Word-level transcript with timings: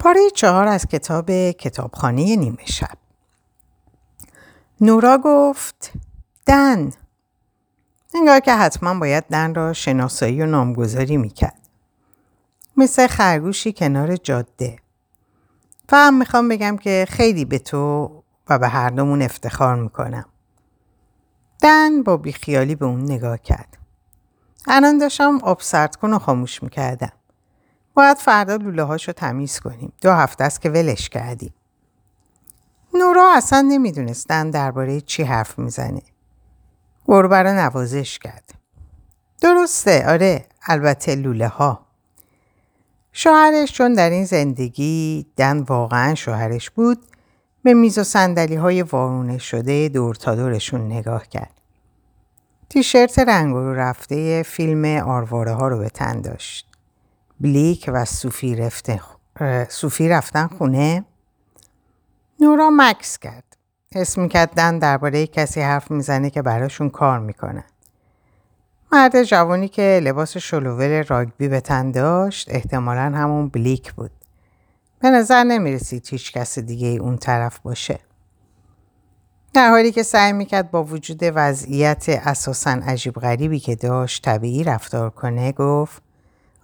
پاره 0.00 0.20
چهار 0.34 0.66
از 0.68 0.86
کتاب 0.86 1.30
کتابخانه 1.50 2.36
نیمه 2.36 2.64
شب. 2.64 2.98
نورا 4.80 5.18
گفت 5.24 5.92
دن. 6.46 6.92
انگار 8.14 8.40
که 8.40 8.54
حتما 8.54 8.98
باید 8.98 9.24
دن 9.24 9.54
را 9.54 9.72
شناسایی 9.72 10.42
و 10.42 10.46
نامگذاری 10.46 11.16
می‌کرد. 11.16 11.68
مثل 12.76 13.06
خرگوشی 13.06 13.72
کنار 13.72 14.16
جاده. 14.16 14.78
فهم 15.88 16.18
می‌خوام 16.18 16.48
بگم 16.48 16.76
که 16.76 17.06
خیلی 17.08 17.44
به 17.44 17.58
تو 17.58 18.12
و 18.48 18.58
به 18.58 18.68
هر 18.68 18.90
دومون 18.90 19.22
افتخار 19.22 19.74
می‌کنم. 19.74 20.24
دن 21.62 22.02
با 22.02 22.16
بیخیالی 22.16 22.74
به 22.74 22.86
اون 22.86 23.02
نگاه 23.02 23.38
کرد. 23.38 23.78
الان 24.66 24.98
داشتم 24.98 25.38
آب 25.42 25.60
سرد 25.60 25.96
کن 25.96 26.12
و 26.12 26.18
خاموش 26.18 26.62
می‌کردم. 26.62 27.12
باید 27.94 28.16
فردا 28.16 28.56
لوله 28.56 28.82
هاشو 28.82 29.12
تمیز 29.12 29.60
کنیم. 29.60 29.92
دو 30.02 30.12
هفته 30.12 30.44
است 30.44 30.60
که 30.60 30.70
ولش 30.70 31.08
کردیم. 31.08 31.54
نورا 32.94 33.32
اصلا 33.36 33.60
نمی‌دونستن 33.60 34.50
درباره 34.50 35.00
چی 35.00 35.22
حرف 35.22 35.58
می‌زنه. 35.58 36.02
گربه 37.06 37.36
نوازش 37.36 38.18
کرد. 38.18 38.54
درسته 39.40 40.08
آره 40.08 40.46
البته 40.66 41.14
لوله 41.14 41.48
ها. 41.48 41.86
شوهرش 43.12 43.72
چون 43.72 43.92
در 43.92 44.10
این 44.10 44.24
زندگی 44.24 45.26
دن 45.36 45.58
واقعا 45.58 46.14
شوهرش 46.14 46.70
بود 46.70 46.98
به 47.62 47.74
میز 47.74 47.98
و 47.98 48.04
سندلی 48.04 48.54
های 48.54 48.82
وارونه 48.82 49.38
شده 49.38 49.88
دور 49.88 50.14
تا 50.14 50.34
دورشون 50.34 50.86
نگاه 50.86 51.26
کرد. 51.26 51.60
تیشرت 52.68 53.18
رنگ 53.18 53.54
رو 53.54 53.74
رفته 53.74 54.42
فیلم 54.42 54.84
آرواره 54.84 55.52
ها 55.52 55.68
رو 55.68 55.78
به 55.78 55.88
تن 55.88 56.20
داشت. 56.20 56.67
بلیک 57.40 57.90
و 57.92 58.04
صوفی, 58.04 58.56
رفته 58.56 59.00
صوفی 59.68 60.08
رفتن 60.08 60.46
خونه. 60.46 61.04
نورا 62.40 62.70
مکس 62.72 63.18
کرد. 63.18 63.44
حس 63.94 64.18
می‌کرد 64.18 64.54
دن 64.54 64.78
درباره 64.78 65.26
کسی 65.26 65.60
حرف 65.60 65.90
می‌زنه 65.90 66.30
که 66.30 66.42
براشون 66.42 66.90
کار 66.90 67.18
می‌کنن 67.18 67.64
مرد 68.92 69.22
جوانی 69.22 69.68
که 69.68 70.00
لباس 70.04 70.36
شلوور 70.36 71.02
راگبی 71.02 71.48
به 71.48 71.60
تن 71.60 71.90
داشت 71.90 72.48
احتمالا 72.50 73.00
همون 73.00 73.48
بلیک 73.48 73.92
بود. 73.92 74.10
به 75.00 75.10
نظر 75.10 75.44
نمی‌رسید 75.44 76.08
هیچ 76.10 76.32
کس 76.32 76.58
دیگه 76.58 76.88
اون 76.88 77.16
طرف 77.16 77.58
باشه. 77.58 78.00
در 79.54 79.70
حالی 79.70 79.92
که 79.92 80.02
سعی 80.02 80.32
می‌کرد 80.32 80.70
با 80.70 80.84
وجود 80.84 81.18
وضعیت 81.22 82.04
اساسا 82.08 82.70
عجیب 82.70 83.14
غریبی 83.14 83.60
که 83.60 83.74
داشت 83.74 84.24
طبیعی 84.24 84.64
رفتار 84.64 85.10
کنه 85.10 85.52
گفت 85.52 86.02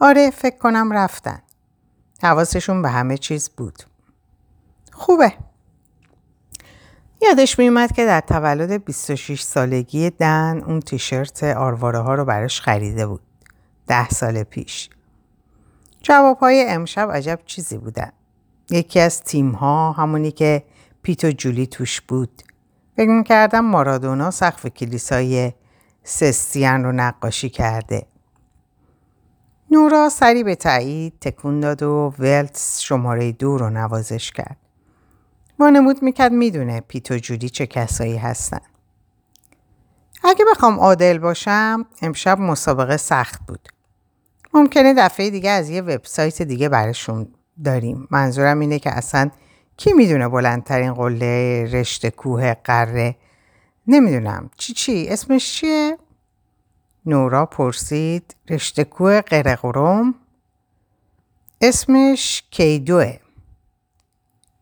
آره 0.01 0.31
فکر 0.31 0.59
کنم 0.59 0.93
رفتن. 0.93 1.43
حواسشون 2.23 2.83
به 2.83 2.91
همه 2.91 3.19
چیز 3.19 3.49
بود. 3.49 3.83
خوبه. 4.93 5.33
یادش 7.23 7.59
میومد 7.59 7.93
که 7.93 8.07
در 8.07 8.21
تولد 8.21 8.85
26 8.85 9.43
سالگی 9.43 10.11
دن 10.11 10.63
اون 10.67 10.81
تیشرت 10.81 11.45
آرواره 11.45 11.99
ها 11.99 12.15
رو 12.15 12.25
براش 12.25 12.61
خریده 12.61 13.07
بود. 13.07 13.21
ده 13.87 14.09
سال 14.09 14.43
پیش. 14.43 14.91
جواب 16.03 16.39
های 16.39 16.67
امشب 16.69 17.11
عجب 17.11 17.41
چیزی 17.47 17.79
بودن. 17.79 18.13
یکی 18.71 19.01
از 19.01 19.23
تیم 19.23 19.53
ها 19.53 19.93
همونی 19.93 20.31
که 20.31 20.65
پیت 21.03 21.25
و 21.25 21.31
جولی 21.31 21.67
توش 21.67 22.01
بود. 22.01 22.43
فکر 22.97 23.11
می‌کردم 23.11 23.65
مارادونا 23.65 24.31
سقف 24.31 24.67
کلیسای 24.67 25.53
سستیان 26.05 26.85
رو 26.85 26.93
نقاشی 26.93 27.49
کرده. 27.49 28.07
نورا 29.75 30.09
سری 30.09 30.45
به 30.45 30.55
تایید 30.55 31.19
تکون 31.21 31.61
داد 31.61 31.83
و 31.83 32.15
ولتس 32.19 32.81
شماره 32.81 33.33
دو 33.33 33.59
رو 33.59 33.71
نوازش 33.71 34.33
کرد. 34.33 34.57
وانمود 35.59 36.03
می‌کرد 36.03 36.33
می‌دونه 36.33 36.81
پیت 36.81 37.11
و 37.11 37.19
جودی 37.19 37.49
چه 37.49 37.67
کسایی 37.67 38.17
هستن. 38.17 38.61
اگه 40.25 40.45
بخوام 40.51 40.81
عادل 40.81 41.19
باشم 41.19 41.87
امشب 42.03 42.39
مسابقه 42.39 42.97
سخت 42.97 43.41
بود. 43.49 43.69
ممکنه 44.55 44.95
دفعه 44.95 45.31
دیگه 45.31 45.51
از 45.51 45.71
یه 45.71 45.83
وبسایت 45.83 46.43
دیگه 46.43 46.69
برشون 46.69 47.29
داریم. 47.65 48.09
منظورم 48.11 48.61
اینه 48.61 48.79
که 48.79 48.91
اصلا 48.91 49.31
کی 49.77 49.93
می‌دونه 49.93 50.29
بلندترین 50.29 50.95
قله 50.95 51.65
رشته 51.73 52.11
کوه 52.11 52.55
قره 52.55 53.17
نمی‌دونم 53.87 54.51
چی 54.57 54.73
چی 54.73 55.07
اسمش 55.09 55.53
چیه؟ 55.53 55.99
نورا 57.07 57.47
پرسید 57.47 58.37
رشتکوه 58.49 59.21
قرقروم؟ 59.21 60.15
اسمش 61.61 62.43
کیدوه. 62.51 63.19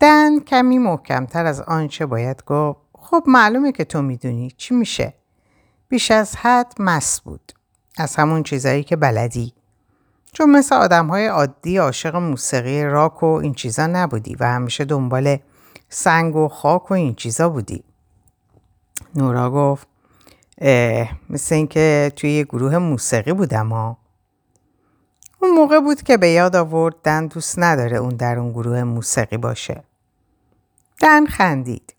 دن 0.00 0.40
کمی 0.40 0.78
محکمتر 0.78 1.46
از 1.46 1.60
آنچه 1.60 2.06
باید 2.06 2.44
گفت. 2.44 2.80
خب 2.94 3.24
معلومه 3.26 3.72
که 3.72 3.84
تو 3.84 4.02
می‌دونی 4.02 4.50
چی 4.56 4.74
میشه. 4.74 5.14
بیش 5.88 6.10
از 6.10 6.36
حد 6.36 6.72
مس 6.78 7.20
بود. 7.20 7.52
از 7.98 8.16
همون 8.16 8.42
چیزایی 8.42 8.84
که 8.84 8.96
بلدی. 8.96 9.52
چون 10.32 10.50
مثل 10.50 10.74
آدم 10.74 11.06
های 11.06 11.26
عادی 11.26 11.76
عاشق 11.76 12.16
موسیقی 12.16 12.84
راک 12.84 13.22
و 13.22 13.26
این 13.26 13.54
چیزا 13.54 13.86
نبودی 13.86 14.36
و 14.40 14.44
همیشه 14.44 14.84
دنبال 14.84 15.38
سنگ 15.88 16.36
و 16.36 16.48
خاک 16.48 16.90
و 16.90 16.94
این 16.94 17.14
چیزا 17.14 17.48
بودی. 17.48 17.84
نورا 19.14 19.50
گفت 19.50 19.88
مثل 21.30 21.54
اینکه 21.54 22.12
توی 22.16 22.30
یه 22.30 22.44
گروه 22.44 22.78
موسیقی 22.78 23.32
بودم 23.32 23.68
ها. 23.68 23.98
اون 25.42 25.50
موقع 25.50 25.80
بود 25.80 26.02
که 26.02 26.16
به 26.16 26.28
یاد 26.28 26.56
آورد 26.56 26.94
دن 27.04 27.26
دوست 27.26 27.58
نداره 27.58 27.96
اون 27.96 28.16
در 28.16 28.38
اون 28.38 28.52
گروه 28.52 28.82
موسیقی 28.82 29.36
باشه. 29.36 29.84
دن 31.00 31.26
خندید. 31.26 31.94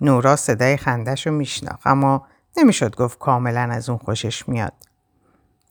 نورا 0.00 0.36
صدای 0.36 0.76
خندش 0.76 1.26
رو 1.26 1.32
میشناخت 1.32 1.86
اما 1.86 2.26
نمی‌شد 2.56 2.96
گفت 2.96 3.18
کاملا 3.18 3.60
از 3.60 3.88
اون 3.88 3.98
خوشش 3.98 4.48
میاد. 4.48 4.72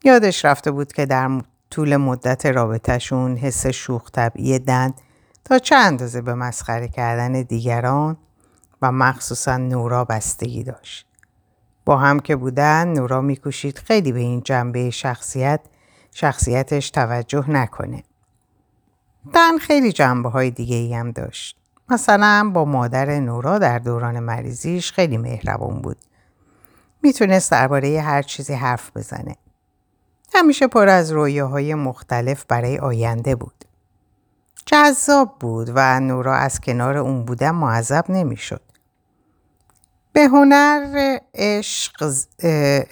یادش 0.04 0.46
رفته 0.46 0.72
بود 0.72 0.94
که 0.94 1.06
در 1.06 1.42
طول 1.70 1.98
مدت 1.98 2.46
رابطهشون 2.46 3.38
حس 3.38 3.68
شوخ 3.68 4.12
طبعی 4.12 4.60
دن 4.60 4.94
تا 5.46 5.60
چه 5.60 5.76
اندازه 5.76 6.22
به 6.22 6.34
مسخره 6.34 6.88
کردن 6.88 7.42
دیگران 7.42 8.18
و 8.82 8.92
مخصوصا 8.92 9.58
نورا 9.58 10.06
بستگی 10.06 10.64
داشت. 10.64 11.09
با 11.86 11.98
هم 11.98 12.20
که 12.20 12.36
بودن 12.36 12.88
نورا 12.88 13.22
میکوشید 13.22 13.78
خیلی 13.78 14.12
به 14.12 14.20
این 14.20 14.42
جنبه 14.42 14.90
شخصیت 14.90 15.62
شخصیتش 16.12 16.90
توجه 16.90 17.50
نکنه. 17.50 18.04
دن 19.34 19.58
خیلی 19.58 19.92
جنبه 19.92 20.30
های 20.30 20.52
دیگه 20.52 20.76
ای 20.76 20.94
هم 20.94 21.12
داشت. 21.12 21.58
مثلا 21.90 22.52
با 22.54 22.66
مادر 22.66 23.20
نورا 23.20 23.60
در 23.60 23.80
دوران 23.80 24.20
مریضیش 24.20 24.92
خیلی 24.92 25.18
مهربون 25.18 25.82
بود. 25.82 25.98
می‌تونست 27.04 27.52
درباره 27.52 28.02
هر 28.02 28.22
چیزی 28.22 28.54
حرف 28.54 28.98
بزنه. 28.98 29.36
همیشه 30.34 30.68
پر 30.68 30.88
از 30.88 31.12
رویاهای 31.12 31.76
مختلف 31.76 32.46
برای 32.46 32.78
آینده 32.78 33.36
بود. 33.36 33.66
جذاب 34.66 35.40
بود 35.40 35.72
و 35.76 36.00
نورا 36.00 36.36
از 36.36 36.62
کنار 36.62 36.98
اون 36.98 37.26
بودن 37.26 37.52
معذب 37.52 38.06
نمی‌شد. 38.10 38.62
به 40.14 40.24
هنر 40.24 41.18
عشق, 41.34 42.14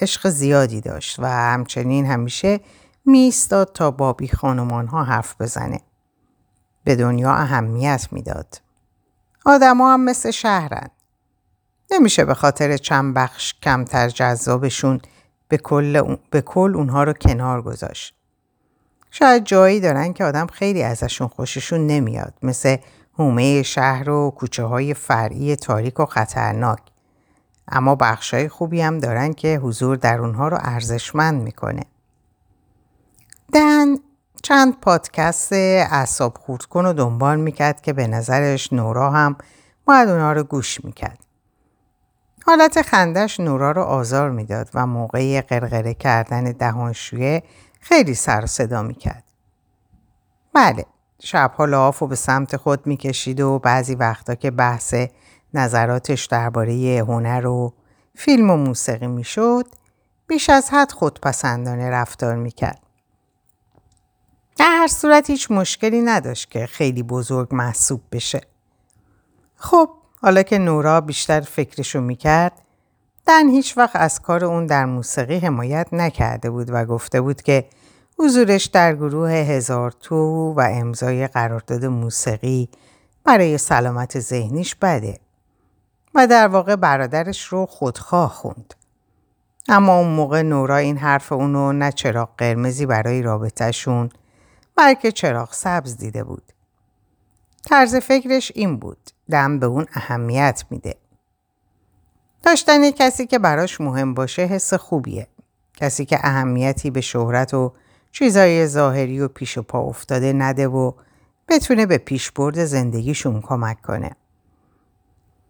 عشق 0.01 0.29
زیادی 0.29 0.81
داشت 0.81 1.19
و 1.19 1.25
همچنین 1.27 2.05
همیشه 2.05 2.59
میستاد 3.05 3.71
تا 3.73 3.91
بابی 3.91 4.27
خانمان 4.27 4.87
ها 4.87 5.03
حرف 5.03 5.41
بزنه. 5.41 5.81
به 6.83 6.95
دنیا 6.95 7.33
اهمیت 7.33 8.07
می‌داد. 8.11 8.61
آدما 9.45 9.93
هم 9.93 10.01
مثل 10.01 10.31
شهرن. 10.31 10.89
نمیشه 11.91 12.25
به 12.25 12.33
خاطر 12.33 12.77
چند 12.77 13.13
بخش 13.13 13.53
کمتر 13.63 14.09
جذابشون 14.09 15.01
به 15.47 15.57
کل, 15.57 16.15
به 16.29 16.41
کل 16.41 16.73
اونها 16.75 17.03
رو 17.03 17.13
کنار 17.13 17.61
گذاشت. 17.61 18.15
شاید 19.11 19.43
جایی 19.43 19.79
دارن 19.79 20.13
که 20.13 20.23
آدم 20.23 20.47
خیلی 20.47 20.83
ازشون 20.83 21.27
خوششون 21.27 21.87
نمیاد 21.87 22.33
مثل 22.43 22.77
هومه 23.19 23.63
شهر 23.63 24.09
و 24.09 24.31
کوچه 24.31 24.63
های 24.63 24.93
فرعی 24.93 25.55
تاریک 25.55 25.99
و 25.99 26.05
خطرناک. 26.05 26.79
اما 27.67 27.95
بخشای 27.95 28.49
خوبی 28.49 28.81
هم 28.81 28.97
دارن 28.97 29.33
که 29.33 29.59
حضور 29.63 29.95
در 29.95 30.19
اونها 30.19 30.47
رو 30.47 30.57
ارزشمند 30.61 31.41
می‌کنه. 31.41 31.83
دن 33.53 33.95
چند 34.43 34.79
پادکست 34.79 35.53
اعصاب 35.53 36.37
خورد 36.37 36.65
کن 36.65 36.85
و 36.85 36.93
دنبال 36.93 37.39
می‌کرد 37.39 37.81
که 37.81 37.93
به 37.93 38.07
نظرش 38.07 38.73
نورا 38.73 39.11
هم 39.11 39.35
باید 39.85 40.09
اونها 40.09 40.33
رو 40.33 40.43
گوش 40.43 40.85
می‌کرد. 40.85 41.19
حالت 42.45 42.81
خندش 42.81 43.39
نورا 43.39 43.71
رو 43.71 43.81
آزار 43.81 44.29
می‌داد 44.29 44.69
و 44.73 44.85
موقعی 44.85 45.41
قرقره 45.41 45.93
کردن 45.93 46.43
دهانشویه 46.43 47.43
خیلی 47.81 48.13
سر 48.13 48.45
صدا 48.45 48.83
می‌کرد. 48.83 49.23
بله، 50.53 50.85
شبها 51.19 51.65
لاف 51.65 52.03
و 52.03 52.07
به 52.07 52.15
سمت 52.15 52.57
خود 52.57 52.87
می‌کشید 52.87 53.39
و 53.39 53.59
بعضی 53.59 53.95
وقتا 53.95 54.35
که 54.35 54.51
بحث 54.51 54.95
نظراتش 55.53 56.25
درباره 56.25 57.03
هنر 57.07 57.47
و 57.47 57.73
فیلم 58.15 58.49
و 58.49 58.57
موسیقی 58.57 59.07
می‌شد 59.07 59.65
بیش 60.27 60.49
از 60.49 60.69
حد 60.69 60.91
خودپسندانه 60.91 61.89
رفتار 61.89 62.35
می‌کرد. 62.35 62.79
در 64.57 64.71
هر 64.71 64.87
صورت 64.87 65.29
هیچ 65.29 65.51
مشکلی 65.51 66.01
نداشت 66.01 66.51
که 66.51 66.65
خیلی 66.65 67.03
بزرگ 67.03 67.47
محسوب 67.51 68.01
بشه. 68.11 68.41
خب 69.55 69.89
حالا 70.21 70.43
که 70.43 70.57
نورا 70.57 71.01
بیشتر 71.01 71.41
فکرشو 71.41 72.01
می‌کرد 72.01 72.51
دن 73.27 73.49
هیچ 73.49 73.77
وقت 73.77 73.95
از 73.95 74.21
کار 74.21 74.45
اون 74.45 74.65
در 74.65 74.85
موسیقی 74.85 75.37
حمایت 75.37 75.87
نکرده 75.91 76.49
بود 76.49 76.67
و 76.69 76.85
گفته 76.85 77.21
بود 77.21 77.41
که 77.41 77.65
حضورش 78.19 78.65
در 78.65 78.95
گروه 78.95 79.31
هزار 79.31 79.91
تو 79.91 80.15
و 80.53 80.67
امضای 80.71 81.27
قرارداد 81.27 81.85
موسیقی 81.85 82.69
برای 83.23 83.57
سلامت 83.57 84.19
ذهنیش 84.19 84.75
بده 84.75 85.19
و 86.17 86.27
در 86.27 86.47
واقع 86.47 86.75
برادرش 86.75 87.43
رو 87.43 87.65
خودخواه 87.65 88.29
خوند. 88.29 88.73
اما 89.69 89.99
اون 89.99 90.07
موقع 90.07 90.41
نورا 90.41 90.77
این 90.77 90.97
حرف 90.97 91.31
اونو 91.31 91.73
نه 91.73 91.91
چراغ 91.91 92.29
قرمزی 92.37 92.85
برای 92.85 93.21
رابطهشون 93.21 94.09
بلکه 94.75 95.11
چراغ 95.11 95.53
سبز 95.53 95.97
دیده 95.97 96.23
بود. 96.23 96.43
طرز 97.65 97.95
فکرش 97.95 98.51
این 98.55 98.77
بود. 98.77 98.97
دم 99.31 99.59
به 99.59 99.65
اون 99.65 99.85
اهمیت 99.93 100.63
میده. 100.69 100.95
داشتن 102.43 102.91
کسی 102.91 103.27
که 103.27 103.39
براش 103.39 103.81
مهم 103.81 104.13
باشه 104.13 104.41
حس 104.41 104.73
خوبیه. 104.73 105.27
کسی 105.75 106.05
که 106.05 106.19
اهمیتی 106.23 106.91
به 106.91 107.01
شهرت 107.01 107.53
و 107.53 107.73
چیزای 108.11 108.67
ظاهری 108.67 109.19
و 109.19 109.27
پیش 109.27 109.57
و 109.57 109.61
پا 109.61 109.79
افتاده 109.79 110.33
نده 110.33 110.67
و 110.67 110.91
بتونه 111.47 111.85
به 111.85 111.97
پیشبرد 111.97 112.65
زندگیشون 112.65 113.41
کمک 113.41 113.81
کنه. 113.81 114.15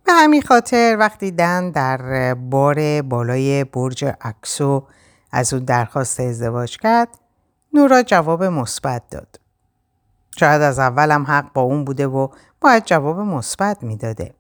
به 0.08 0.14
همین 0.14 0.42
خاطر 0.42 0.98
وقتی 1.00 1.32
دن 1.32 1.72
در 1.72 2.34
بار 2.34 3.02
بالای 3.02 3.64
برج 3.64 4.06
اکسو 4.22 4.88
از 5.32 5.54
اون 5.54 5.66
درخواست 5.66 6.20
ازدواج 6.20 6.78
کرد 6.78 7.10
نورا 7.74 8.04
جواب 8.04 8.44
مثبت 8.44 9.04
داد. 9.12 9.40
شاید 10.40 10.62
از 10.62 10.80
اولم 10.80 11.24
حق 11.24 11.54
با 11.54 11.62
اون 11.62 11.86
بوده 11.86 12.08
و 12.08 12.28
باید 12.62 12.86
جواب 12.86 13.20
مثبت 13.20 13.84
می‌داده. 13.84 14.34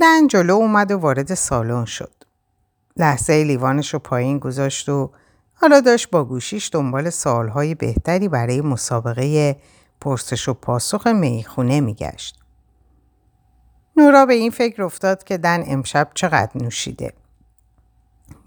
دن 0.00 0.26
جلو 0.26 0.54
اومد 0.54 0.90
و 0.90 0.98
وارد 0.98 1.34
سالن 1.34 1.84
شد. 1.84 2.14
لحظه 2.96 3.44
لیوانش 3.44 3.94
رو 3.94 3.98
پایین 3.98 4.38
گذاشت 4.38 4.88
و 4.88 5.10
حالا 5.54 5.80
داشت 5.80 6.10
با 6.10 6.24
گوشیش 6.24 6.70
دنبال 6.72 7.10
سالهای 7.10 7.74
بهتری 7.74 8.28
برای 8.28 8.60
مسابقه 8.60 9.56
پرسش 10.00 10.48
و 10.48 10.54
پاسخ 10.54 11.06
می‌خونه 11.06 11.80
میگشت. 11.80 12.39
نورا 14.00 14.26
به 14.26 14.34
این 14.34 14.50
فکر 14.50 14.82
افتاد 14.82 15.24
که 15.24 15.38
دن 15.38 15.64
امشب 15.66 16.10
چقدر 16.14 16.50
نوشیده. 16.54 17.12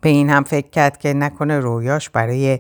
به 0.02 0.10
این 0.10 0.30
هم 0.30 0.44
فکر 0.44 0.70
کرد 0.70 0.98
که 0.98 1.14
نکنه 1.14 1.60
رویاش 1.60 2.10
برای 2.10 2.60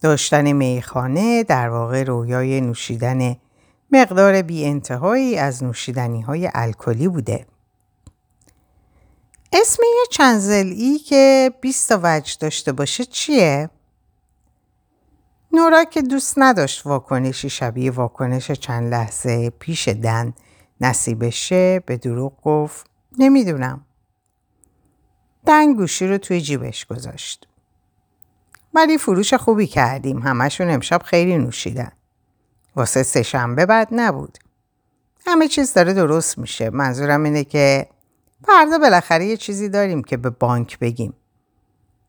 داشتن 0.00 0.52
میخانه 0.52 1.44
در 1.44 1.68
واقع 1.68 2.02
رویای 2.02 2.60
نوشیدن 2.60 3.36
مقدار 3.92 4.42
بی 4.42 4.64
انتهایی 4.64 5.38
از 5.38 5.64
نوشیدنی 5.64 6.20
های 6.20 6.50
الکلی 6.54 7.08
بوده. 7.08 7.46
اسم 9.52 9.82
یه 9.82 10.06
چند 10.10 10.40
که 11.06 11.52
20 11.60 11.88
تا 11.88 12.00
وجه 12.02 12.34
داشته 12.40 12.72
باشه 12.72 13.04
چیه؟ 13.04 13.70
نورا 15.52 15.84
که 15.84 16.02
دوست 16.02 16.34
نداشت 16.36 16.86
واکنشی 16.86 17.50
شبیه 17.50 17.90
واکنش 17.90 18.50
چند 18.50 18.92
لحظه 18.92 19.50
پیش 19.50 19.88
دن 19.88 20.34
نصیبشه 20.80 21.80
به 21.86 21.96
دروغ 21.96 22.42
گفت 22.42 22.86
نمی‌دونم. 23.18 23.84
دن 25.46 25.74
گوشی 25.74 26.06
رو 26.06 26.18
توی 26.18 26.40
جیبش 26.40 26.86
گذاشت. 26.86 27.48
ولی 28.74 28.98
فروش 28.98 29.34
خوبی 29.34 29.66
کردیم. 29.66 30.18
همشون 30.18 30.70
امشب 30.70 31.02
خیلی 31.02 31.38
نوشیدن. 31.38 31.92
واسه 32.76 33.02
سه 33.02 33.22
شنبه 33.22 33.66
بد 33.66 33.88
نبود. 33.92 34.38
همه 35.26 35.48
چیز 35.48 35.72
داره 35.72 35.92
درست 35.92 36.38
میشه. 36.38 36.70
منظورم 36.70 37.24
اینه 37.24 37.44
که 37.44 37.88
فردا 38.46 38.78
بالاخره 38.78 39.26
یه 39.26 39.36
چیزی 39.36 39.68
داریم 39.68 40.02
که 40.02 40.16
به 40.16 40.30
بانک 40.30 40.78
بگیم. 40.78 41.14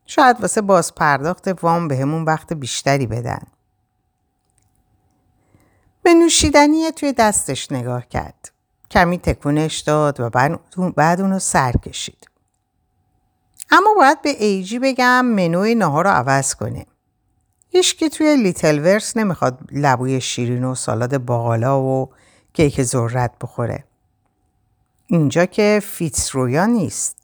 شاید 0.06 0.40
واسه 0.40 0.60
باز 0.60 0.94
پرداخت 0.94 1.62
وام 1.62 1.88
به 1.88 1.96
همون 1.96 2.24
وقت 2.24 2.52
بیشتری 2.52 3.06
بدن. 3.06 3.42
به 6.02 6.14
نوشیدنی 6.14 6.92
توی 6.92 7.12
دستش 7.12 7.72
نگاه 7.72 8.08
کرد. 8.08 8.52
کمی 8.90 9.18
تکونش 9.18 9.78
داد 9.78 10.20
و 10.20 10.30
بعد 10.96 11.20
اونو 11.20 11.38
سر 11.38 11.72
کشید. 11.72 12.28
اما 13.70 13.94
باید 13.96 14.22
به 14.22 14.28
ایجی 14.28 14.78
بگم 14.78 15.24
منوی 15.24 15.74
نهار 15.74 16.04
رو 16.04 16.10
عوض 16.10 16.54
کنه. 16.54 16.86
که 17.70 18.08
توی 18.08 18.36
لیتل 18.36 18.78
ورس 18.78 19.16
نمی‌خواد 19.16 19.58
لبوی 19.72 20.20
شیرین 20.20 20.64
و 20.64 20.74
سالاد 20.74 21.18
باقالا 21.18 21.82
و 21.82 22.10
کیک 22.52 22.82
ذرت 22.82 23.32
بخوره. 23.40 23.84
اینجا 25.06 25.46
که 25.46 25.80
فیتس 25.84 26.34
رویا 26.34 26.66
نیست. 26.66 27.16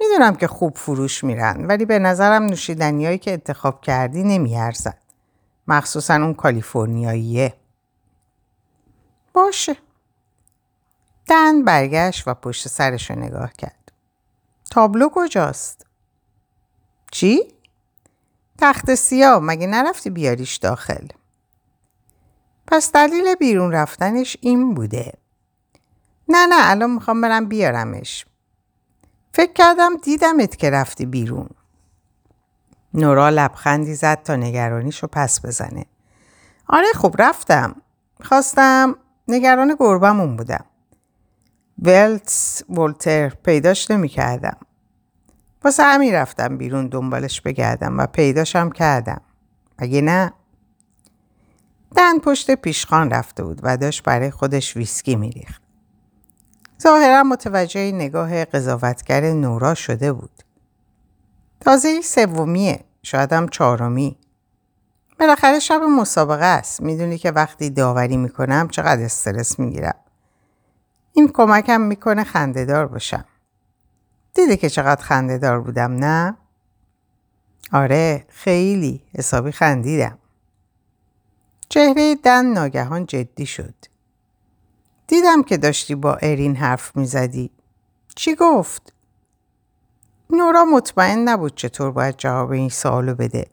می‌دونم 0.00 0.36
که 0.36 0.46
خوب 0.46 0.76
فروش 0.76 1.24
میرن 1.24 1.66
ولی 1.66 1.84
به 1.84 1.98
نظرم 1.98 2.42
نوشیدنیایی 2.42 3.18
که 3.18 3.32
انتخاب 3.32 3.80
کردی 3.80 4.22
نمیارزن. 4.22 4.94
مخصوصا 5.68 6.14
اون 6.14 6.34
کالیفرنیاییه. 6.34 7.54
باشه. 9.34 9.76
دن 11.26 11.64
برگشت 11.64 12.28
و 12.28 12.34
پشت 12.34 12.68
سرش 12.68 13.10
رو 13.10 13.18
نگاه 13.18 13.52
کرد. 13.52 13.92
تابلو 14.70 15.08
کجاست؟ 15.12 15.86
چی؟ 17.10 17.54
تخت 18.58 18.94
سیاه 18.94 19.38
مگه 19.42 19.66
نرفتی 19.66 20.10
بیاریش 20.10 20.56
داخل؟ 20.56 21.06
پس 22.66 22.92
دلیل 22.92 23.34
بیرون 23.34 23.72
رفتنش 23.72 24.36
این 24.40 24.74
بوده. 24.74 25.12
نه 26.28 26.46
نه 26.46 26.70
الان 26.70 26.90
می‌خوام 26.90 27.20
برم 27.20 27.48
بیارمش. 27.48 28.26
فکر 29.34 29.52
کردم 29.52 29.96
دیدمت 29.96 30.56
که 30.56 30.70
رفتی 30.70 31.06
بیرون. 31.06 31.48
نورا 32.94 33.28
لبخندی 33.28 33.94
زد 33.94 34.22
تا 34.22 34.36
نگرانیشو 34.36 35.06
پس 35.06 35.46
بزنه. 35.46 35.86
آره 36.68 36.92
خب 36.94 37.14
رفتم. 37.18 37.82
خواستم 38.22 38.96
نگران 39.28 39.76
گربمون 39.80 40.36
بودم. 40.36 40.64
ولتس 41.78 42.62
ولتر 42.68 43.28
پیداش 43.28 43.90
نمی 43.90 44.08
کردم. 44.08 44.56
واسه 45.64 45.82
همین 45.82 46.14
رفتم 46.14 46.56
بیرون 46.56 46.86
دنبالش 46.88 47.40
بگردم 47.40 47.98
و 47.98 48.06
پیداشم 48.06 48.70
کردم. 48.70 49.20
مگه 49.78 50.00
نه؟ 50.00 50.32
دن 51.96 52.18
پشت 52.18 52.50
پیشخان 52.50 53.10
رفته 53.10 53.44
بود 53.44 53.60
و 53.62 53.76
داشت 53.76 54.02
برای 54.02 54.30
خودش 54.30 54.76
ویسکی 54.76 55.16
میریخت. 55.16 55.62
ظاهرا 56.82 57.22
متوجه 57.22 57.92
نگاه 57.92 58.44
قضاوتگر 58.44 59.32
نورا 59.32 59.74
شده 59.74 60.12
بود. 60.12 60.42
تازه 61.60 62.00
سومیه 62.00 62.84
شاید 63.02 63.32
هم 63.32 63.48
چهارمی. 63.48 64.16
بالاخره 65.20 65.58
شب 65.58 65.80
مسابقه 65.98 66.44
است. 66.44 66.80
می‌دونی 66.80 67.18
که 67.18 67.30
وقتی 67.30 67.70
داوری 67.70 68.16
می‌کنم 68.16 68.68
چقدر 68.68 69.04
استرس 69.04 69.58
می‌گیرم. 69.58 69.94
این 71.12 71.28
کمکم 71.28 71.80
می‌کنه 71.80 72.24
خندهدار 72.24 72.86
باشم. 72.86 73.24
دیدی 74.34 74.56
که 74.56 74.70
چقدر 74.70 75.02
خندهدار 75.02 75.60
بودم 75.60 75.92
نه؟ 75.92 76.36
آره 77.72 78.26
خیلی 78.28 79.04
حسابی 79.14 79.52
خندیدم. 79.52 80.18
چهره 81.68 82.14
دن 82.14 82.46
ناگهان 82.46 83.06
جدی 83.06 83.46
شد. 83.46 83.74
دیدم 85.06 85.42
که 85.42 85.56
داشتی 85.56 85.94
با 85.94 86.14
ارین 86.14 86.56
حرف 86.56 86.96
می‌زدی. 86.96 87.50
چی 88.14 88.34
گفت؟ 88.34 88.92
نورا 90.30 90.64
مطمئن 90.64 91.18
نبود 91.18 91.54
چطور 91.54 91.90
باید 91.90 92.16
جواب 92.16 92.50
این 92.50 92.68
سوالو 92.68 93.14
بده. 93.14 93.46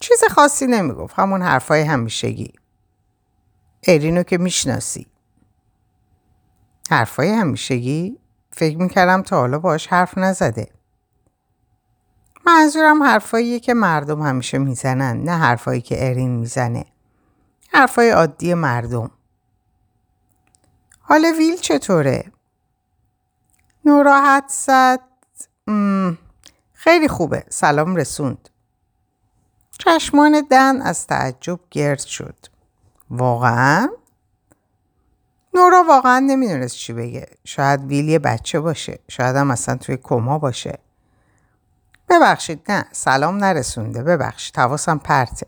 چیز 0.00 0.24
خاصی 0.30 0.66
نمی‌گفت. 0.66 1.14
همون 1.18 1.42
حرفای 1.42 1.82
همیشگی. 1.82 2.52
ارینو 3.86 4.22
که 4.22 4.38
می‌شناسی. 4.38 5.06
حرفای 6.92 7.28
همیشگی؟ 7.28 8.18
فکر 8.50 8.76
می‌کردم 8.76 9.22
تا 9.22 9.36
حالا 9.36 9.58
باش 9.58 9.86
حرف 9.86 10.18
نزده. 10.18 10.70
منظورم 12.46 13.02
حرفاییه 13.02 13.60
که 13.60 13.74
مردم 13.74 14.22
همیشه 14.22 14.58
می‌زنن 14.58 15.22
نه 15.22 15.38
حرفایی 15.38 15.80
که 15.80 16.08
ارین 16.08 16.30
می‌زنه. 16.30 16.84
حرفای 17.72 18.10
عادی 18.10 18.54
مردم. 18.54 19.10
حال 21.00 21.24
ویل 21.38 21.56
چطوره؟ 21.56 22.32
نوراحت 23.84 24.44
زد 24.48 25.00
خیلی 26.72 27.08
خوبه 27.08 27.44
سلام 27.48 27.96
رسوند 27.96 28.48
چشمان 29.78 30.42
دن 30.50 30.82
از 30.82 31.06
تعجب 31.06 31.60
گرد 31.70 32.00
شد 32.00 32.46
واقعا؟ 33.10 33.88
نورا 35.54 35.84
واقعا 35.88 36.18
نمی‌دونست 36.18 36.76
چی 36.76 36.92
بگه 36.92 37.26
شاید 37.44 37.80
ویل 37.84 38.08
یه 38.08 38.18
بچه 38.18 38.60
باشه 38.60 38.98
شاید 39.08 39.36
هم 39.36 39.50
اصلا 39.50 39.76
توی 39.76 39.96
کما 39.96 40.38
باشه 40.38 40.78
ببخشید 42.08 42.72
نه 42.72 42.84
سلام 42.92 43.36
نرسونده 43.36 44.02
ببخشید 44.02 44.56
حواسم 44.56 44.98
پرته 44.98 45.46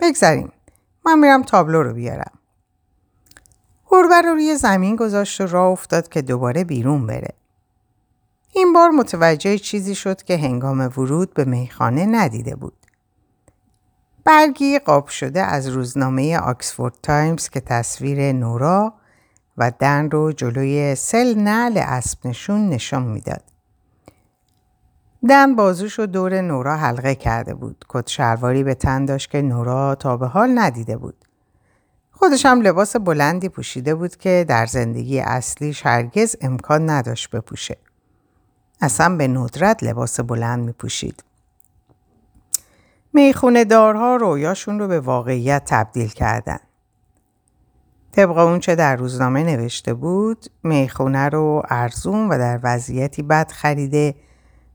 بگذاریم 0.00 0.52
من 1.06 1.18
میرم 1.18 1.42
تابلو 1.42 1.82
رو 1.82 1.92
بیارم. 1.94 2.30
گربه 3.90 4.20
رو 4.22 4.32
روی 4.32 4.56
زمین 4.56 4.96
گذاشت 4.96 5.40
و 5.40 5.46
راه 5.46 5.70
افتاد 5.70 6.08
که 6.08 6.22
دوباره 6.22 6.64
بیرون 6.64 7.06
بره. 7.06 7.34
این 8.52 8.72
بار 8.72 8.90
متوجه 8.90 9.58
چیزی 9.58 9.94
شد 9.94 10.22
که 10.22 10.36
هنگام 10.36 10.80
ورود 10.80 11.34
به 11.34 11.44
میخانه 11.44 12.06
ندیده 12.06 12.56
بود. 12.56 12.76
برگی 14.24 14.78
قاب 14.78 15.08
شده 15.08 15.42
از 15.42 15.68
روزنامه 15.68 16.38
آکسفورد 16.38 16.94
تایمز 17.02 17.48
که 17.48 17.60
تصویر 17.60 18.32
نورا 18.32 18.94
و 19.58 19.70
دن 19.78 20.10
رو 20.10 20.32
جلوی 20.32 20.94
سل 20.94 21.34
نعل 21.34 21.78
اسب 21.78 22.26
نشون 22.26 22.68
نشان 22.68 23.02
می‌داد. 23.02 23.42
دن 25.28 25.56
بازوش 25.56 26.00
و 26.00 26.06
دور 26.06 26.40
نورا 26.40 26.76
حلقه 26.76 27.14
کرده 27.14 27.54
بود. 27.54 27.84
کت 27.88 28.08
شلواری 28.08 28.64
به 28.64 28.74
تن 28.74 29.04
داشت 29.04 29.30
که 29.30 29.42
نورا 29.42 29.94
تا 29.94 30.16
به 30.16 30.26
حال 30.26 30.58
ندیده 30.58 30.96
بود. 30.96 31.24
خودش 32.10 32.46
هم 32.46 32.60
لباس 32.60 32.96
بلندی 32.96 33.48
پوشیده 33.48 33.94
بود 33.94 34.16
که 34.16 34.44
در 34.48 34.66
زندگی 34.66 35.20
اصلیش 35.20 35.86
هرگز 35.86 36.36
امکان 36.40 36.90
نداشت 36.90 37.30
بپوشه. 37.30 37.76
اصلا 38.80 39.16
به 39.16 39.28
ندرت 39.28 39.82
لباس 39.82 40.20
بلند 40.20 40.64
می 40.64 40.72
پوشید. 40.72 41.24
می‌خونه 43.12 43.64
دارها 43.64 44.16
رویاشون 44.16 44.78
رو 44.78 44.88
به 44.88 45.00
واقعیت 45.00 45.62
تبدیل 45.66 46.08
کردن. 46.08 46.58
طبق 48.16 48.38
اونچه 48.38 48.74
در 48.74 48.96
روزنامه 48.96 49.42
نوشته 49.42 49.94
بود 49.94 50.46
می‌خونه 50.62 51.28
رو 51.28 51.62
ارزون 51.68 52.28
و 52.28 52.38
در 52.38 52.60
وضعیتی 52.62 53.22
بد 53.22 53.50
خریده 53.50 54.14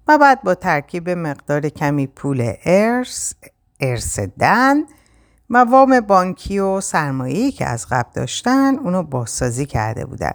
و 0.07 0.17
بعد 0.17 0.43
با 0.43 0.55
ترکیب 0.55 1.09
مقدار 1.09 1.69
کمی 1.69 2.07
پول 2.07 2.53
ارس 2.65 3.33
ارس 3.79 4.19
دن 4.19 4.77
و 5.49 5.57
وام 5.57 5.99
بانکی 5.99 6.59
و 6.59 6.81
سرمایه‌ای 6.81 7.51
که 7.51 7.65
از 7.65 7.87
قبل 7.91 8.09
داشتن 8.13 8.77
اونو 8.77 9.03
بازسازی 9.03 9.65
کرده 9.65 10.05
بودن. 10.05 10.33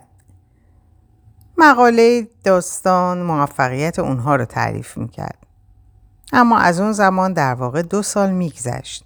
مقاله 1.58 2.28
داستان 2.44 3.22
موفقیت 3.22 3.98
اونها 3.98 4.36
رو 4.36 4.44
تعریف 4.44 4.96
می‌کرد. 4.96 5.46
اما 6.32 6.58
از 6.58 6.80
اون 6.80 6.92
زمان 6.92 7.32
در 7.32 7.54
واقع 7.54 7.82
دو 7.82 8.02
سال 8.02 8.30
میگذشت. 8.30 9.04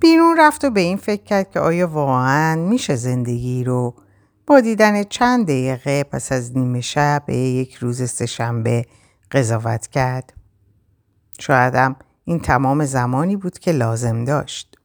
بیرون 0.00 0.36
رفت 0.38 0.64
و 0.64 0.70
به 0.70 0.80
این 0.80 0.96
فکر 0.96 1.22
کرد 1.22 1.50
که 1.50 1.60
آیا 1.60 1.88
واقعا 1.88 2.56
میشه 2.56 2.96
زندگی 2.96 3.64
رو 3.64 3.94
با 4.46 4.60
دیدن 4.60 5.02
چند 5.02 5.44
دقیقه 5.46 6.04
پس 6.04 6.32
از 6.32 6.56
نیمه 6.56 6.80
شب 6.80 7.22
به 7.26 7.36
یک 7.36 7.74
روز 7.74 8.10
سهشنبه 8.10 8.86
قضاوت 9.30 9.86
کرد. 9.86 10.32
شایدم 11.40 11.96
این 12.24 12.40
تمام 12.40 12.84
زمانی 12.84 13.36
بود 13.36 13.58
که 13.58 13.72
لازم 13.72 14.24
داشت. 14.24 14.76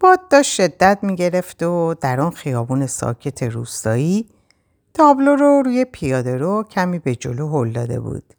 باد 0.00 0.28
داشت 0.28 0.54
شدت 0.54 0.98
می 1.02 1.16
گرفت 1.16 1.62
و 1.62 1.94
در 2.00 2.20
آن 2.20 2.30
خیابون 2.30 2.86
ساکت 2.86 3.42
روستایی 3.42 4.28
تابلو 4.94 5.36
رو 5.36 5.62
روی 5.62 5.84
پیاده 5.84 6.36
رو 6.36 6.62
کمی 6.62 6.98
به 6.98 7.14
جلو 7.14 7.48
هل 7.48 7.72
داده 7.72 8.00
بود 8.00 8.34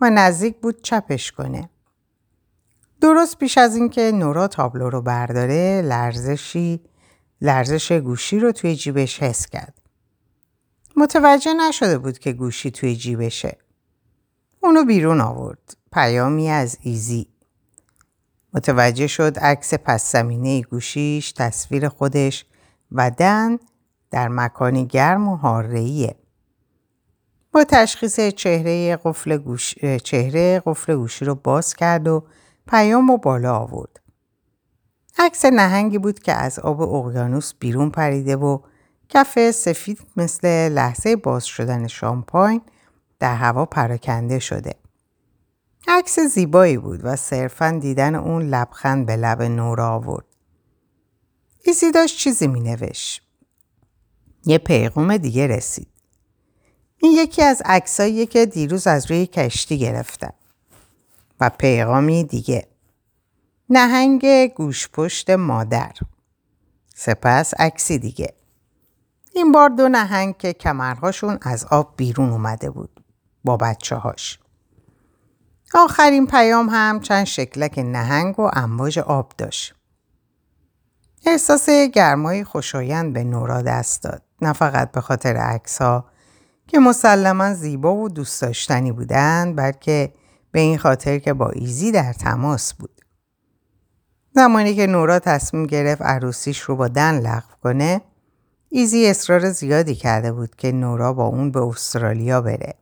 و 0.00 0.10
نزدیک 0.10 0.56
بود 0.56 0.82
چپش 0.82 1.32
کنه. 1.32 1.70
درست 3.00 3.38
پیش 3.38 3.58
از 3.58 3.76
اینکه 3.76 4.12
نورا 4.12 4.48
تابلو 4.48 4.90
رو 4.90 5.02
برداره 5.02 5.82
لرزشی 5.82 6.80
لرزش 7.40 7.92
گوشی 7.92 8.38
رو 8.38 8.52
توی 8.52 8.76
جیبش 8.76 9.22
حس 9.22 9.46
کرد. 9.46 9.74
متوجه 10.96 11.54
نشده 11.54 11.98
بود 11.98 12.18
که 12.18 12.32
گوشی 12.32 12.70
توی 12.70 12.96
جیبشه. 12.96 13.58
اونو 14.60 14.84
بیرون 14.84 15.20
آورد. 15.20 15.76
پیامی 15.92 16.50
از 16.50 16.78
ایزی. 16.80 17.28
متوجه 18.54 19.06
شد 19.06 19.38
عکس 19.38 19.74
پس 19.74 20.12
زمینه 20.12 20.62
گوشیش 20.62 21.32
تصویر 21.32 21.88
خودش 21.88 22.46
و 22.92 23.10
دن 23.10 23.58
در 24.10 24.28
مکانی 24.28 24.86
گرم 24.86 25.28
و 25.28 25.36
حارهیه. 25.36 26.16
با 27.52 27.64
تشخیص 27.64 28.20
چهره 28.20 28.96
قفل, 28.96 29.36
گوش... 29.36 29.74
چهره 29.78 30.62
قفل 30.66 30.94
گوشی 30.94 31.24
رو 31.24 31.34
باز 31.34 31.74
کرد 31.74 32.08
و 32.08 32.24
پیام 32.68 33.10
و 33.10 33.16
بالا 33.16 33.58
آورد. 33.58 34.00
عکس 35.18 35.44
نهنگی 35.44 35.98
بود 35.98 36.18
که 36.18 36.32
از 36.32 36.58
آب 36.58 36.80
اقیانوس 36.80 37.52
بیرون 37.58 37.90
پریده 37.90 38.36
و 38.36 38.58
کف 39.08 39.50
سفید 39.50 40.00
مثل 40.16 40.68
لحظه 40.68 41.16
باز 41.16 41.44
شدن 41.44 41.86
شامپاین 41.86 42.60
در 43.18 43.34
هوا 43.34 43.64
پراکنده 43.64 44.38
شده. 44.38 44.74
عکس 45.88 46.20
زیبایی 46.20 46.78
بود 46.78 47.00
و 47.02 47.16
صرفا 47.16 47.78
دیدن 47.82 48.14
اون 48.14 48.42
لبخند 48.42 49.06
به 49.06 49.16
لب 49.16 49.42
نورا 49.42 49.88
آورد. 49.94 50.24
ایزی 51.64 51.90
داشت 51.90 52.18
چیزی 52.18 52.46
می 52.46 52.60
نوشت. 52.60 53.22
یه 54.44 54.58
پیغام 54.58 55.16
دیگه 55.16 55.46
رسید. 55.46 55.88
این 56.96 57.12
یکی 57.12 57.42
از 57.42 57.62
عکساییه 57.64 58.26
که 58.26 58.46
دیروز 58.46 58.86
از 58.86 59.10
روی 59.10 59.26
کشتی 59.26 59.78
گرفتم. 59.78 60.34
و 61.40 61.50
پیغامی 61.58 62.24
دیگه. 62.24 62.68
نهنگ 63.70 64.46
گوشپشت 64.54 65.30
مادر. 65.30 65.92
سپس 66.94 67.54
عکسی 67.54 67.98
دیگه. 67.98 68.34
این 69.34 69.52
بار 69.52 69.68
دو 69.68 69.88
نهنگ 69.88 70.36
که 70.36 70.52
کمرهاشون 70.52 71.38
از 71.42 71.64
آب 71.64 71.94
بیرون 71.96 72.30
اومده 72.30 72.70
بود. 72.70 73.04
با 73.44 73.56
بچه 73.56 73.96
هاش. 73.96 74.38
آخرین 75.74 76.26
پیام 76.26 76.68
هم 76.68 77.00
چند 77.00 77.24
شکلک 77.24 77.78
نهنگ 77.78 78.40
و 78.40 78.50
امواج 78.52 78.98
آب 78.98 79.32
داشت. 79.38 79.74
احساس 81.26 81.70
گرمای 81.70 82.44
خوشایند 82.44 83.12
به 83.12 83.24
نورا 83.24 83.62
دست 83.62 84.02
داد. 84.02 84.22
نه 84.42 84.52
فقط 84.52 84.92
به 84.92 85.00
خاطر 85.00 85.36
عکس 85.36 85.82
ها 85.82 86.04
که 86.66 86.78
مسلما 86.78 87.54
زیبا 87.54 87.94
و 87.94 88.08
دوست 88.08 88.42
داشتنی 88.42 88.92
بودند 88.92 89.56
بلکه 89.56 90.12
به 90.52 90.60
این 90.60 90.78
خاطر 90.78 91.18
که 91.18 91.32
با 91.32 91.50
ایزی 91.50 91.92
در 91.92 92.12
تماس 92.12 92.74
بود. 92.74 93.00
زمانی 94.34 94.74
که 94.74 94.86
نورا 94.86 95.18
تصمیم 95.18 95.66
گرفت 95.66 96.02
عروسیش 96.02 96.60
رو 96.60 96.76
با 96.76 96.88
دن 96.88 97.20
لغو 97.20 97.54
کنه 97.62 98.00
ایزی 98.68 99.06
اصرار 99.06 99.50
زیادی 99.50 99.94
کرده 99.94 100.32
بود 100.32 100.56
که 100.56 100.72
نورا 100.72 101.12
با 101.12 101.24
اون 101.24 101.50
به 101.50 101.62
استرالیا 101.62 102.40
بره. 102.40 102.74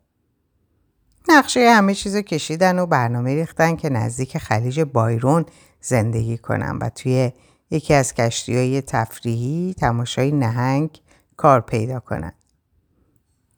نقشه 1.28 1.70
همه 1.70 1.94
چیز 1.94 2.16
کشیدن 2.16 2.78
و 2.78 2.86
برنامه 2.86 3.34
ریختن 3.34 3.76
که 3.76 3.88
نزدیک 3.88 4.38
خلیج 4.38 4.80
بایرون 4.80 5.46
زندگی 5.80 6.38
کنن 6.38 6.78
و 6.78 6.88
توی 6.88 7.32
یکی 7.70 7.94
از 7.94 8.14
کشتی 8.14 8.56
های 8.56 8.82
تفریحی 8.82 9.74
تماشای 9.78 10.32
نهنگ 10.32 11.00
کار 11.36 11.60
پیدا 11.60 12.00
کنند. 12.00 12.35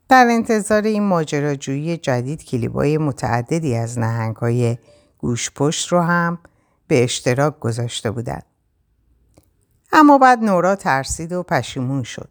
در 0.09 0.27
انتظار 0.31 0.83
این 0.83 1.03
ماجراجویی 1.03 1.97
جدید 1.97 2.45
کلیبای 2.45 2.99
متعددی 2.99 3.75
از 3.75 3.99
نهنگ 3.99 4.37
های 4.37 4.79
گوشپشت 5.19 5.89
رو 5.89 6.01
هم 6.01 6.39
به 6.87 7.05
اشتراک 7.05 7.61
گذاشته 7.61 8.11
بودند. 8.11 8.45
اما 9.93 10.19
بعد 10.19 10.39
نورا 10.39 10.77
ترسید 10.77 11.33
و 11.33 11.43
پشیمون 11.43 12.03
شد. 12.03 12.31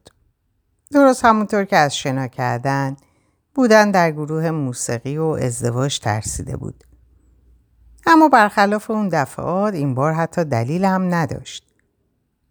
درست 0.91 1.25
همونطور 1.25 1.65
که 1.65 1.75
از 1.77 1.97
شنا 1.97 2.27
کردن 2.27 2.95
بودن 3.53 3.91
در 3.91 4.11
گروه 4.11 4.51
موسیقی 4.51 5.17
و 5.17 5.23
ازدواج 5.23 5.99
ترسیده 5.99 6.57
بود. 6.57 6.83
اما 8.05 8.29
برخلاف 8.29 8.91
اون 8.91 9.09
دفعات 9.09 9.73
این 9.73 9.95
بار 9.95 10.13
حتی 10.13 10.43
دلیل 10.43 10.85
هم 10.85 11.13
نداشت. 11.13 11.63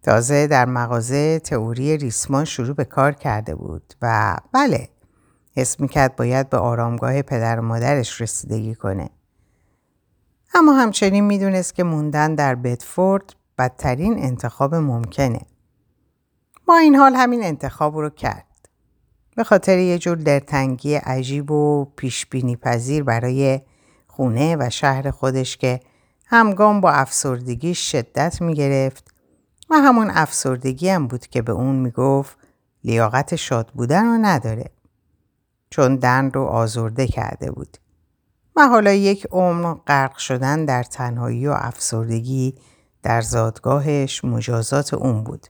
تازه 0.03 0.47
در 0.47 0.65
مغازه 0.65 1.39
تئوری 1.39 1.97
ریسمان 1.97 2.45
شروع 2.45 2.75
به 2.75 2.85
کار 2.85 3.11
کرده 3.11 3.55
بود 3.55 3.93
و 4.01 4.37
بله 4.51 4.89
حس 5.57 5.79
می‌کرد 5.79 6.15
باید 6.15 6.49
به 6.49 6.57
آرامگاه 6.57 7.21
پدر 7.21 7.59
و 7.59 7.63
مادرش 7.63 8.21
رسیدگی 8.21 8.75
کنه. 8.75 9.09
اما 10.55 10.73
همچنین 10.73 11.23
می‌دونست 11.23 11.75
که 11.75 11.83
موندن 11.83 12.35
در 12.35 12.55
بدفورد 12.55 13.35
بدترین 13.57 14.23
انتخاب 14.23 14.75
ممکنه. 14.75 15.41
با 16.65 16.77
این 16.77 16.95
حال 16.95 17.15
همین 17.15 17.43
انتخاب 17.43 17.97
رو 17.97 18.09
کرد. 18.09 18.45
به 19.35 19.43
خاطر 19.43 19.77
یه 19.77 19.97
جور 19.97 20.17
دلتنگی 20.17 20.95
عجیب 20.95 21.51
و 21.51 21.85
پیشبینی 21.85 22.55
پذیر 22.55 23.03
برای 23.03 23.61
خونه 24.07 24.55
و 24.59 24.69
شهر 24.69 25.11
خودش 25.11 25.57
که 25.57 25.79
همگام 26.25 26.81
با 26.81 26.91
افسردگی 26.91 27.75
شدت 27.75 28.41
می 28.41 28.53
گرفت 28.53 29.13
و 29.69 29.75
همون 29.75 30.11
افسردگی 30.13 30.89
هم 30.89 31.07
بود 31.07 31.27
که 31.27 31.41
به 31.41 31.51
اون 31.51 31.75
می 31.75 31.91
گفت 31.91 32.37
لیاقت 32.83 33.35
شاد 33.35 33.71
بودن 33.75 34.05
رو 34.05 34.17
نداره. 34.17 34.76
چون 35.69 35.95
دن 35.95 36.31
رو 36.31 36.43
آزرده 36.43 37.07
کرده 37.07 37.51
بود. 37.51 37.77
و 38.55 38.67
حالا 38.67 38.93
یک 38.93 39.27
عمر 39.31 39.73
غرق 39.73 40.17
شدن 40.17 40.65
در 40.65 40.83
تنهایی 40.83 41.47
و 41.47 41.51
افسردگی 41.51 42.55
در 43.03 43.21
زادگاهش 43.21 44.23
مجازات 44.23 44.93
اون 44.93 45.23
بود. 45.23 45.47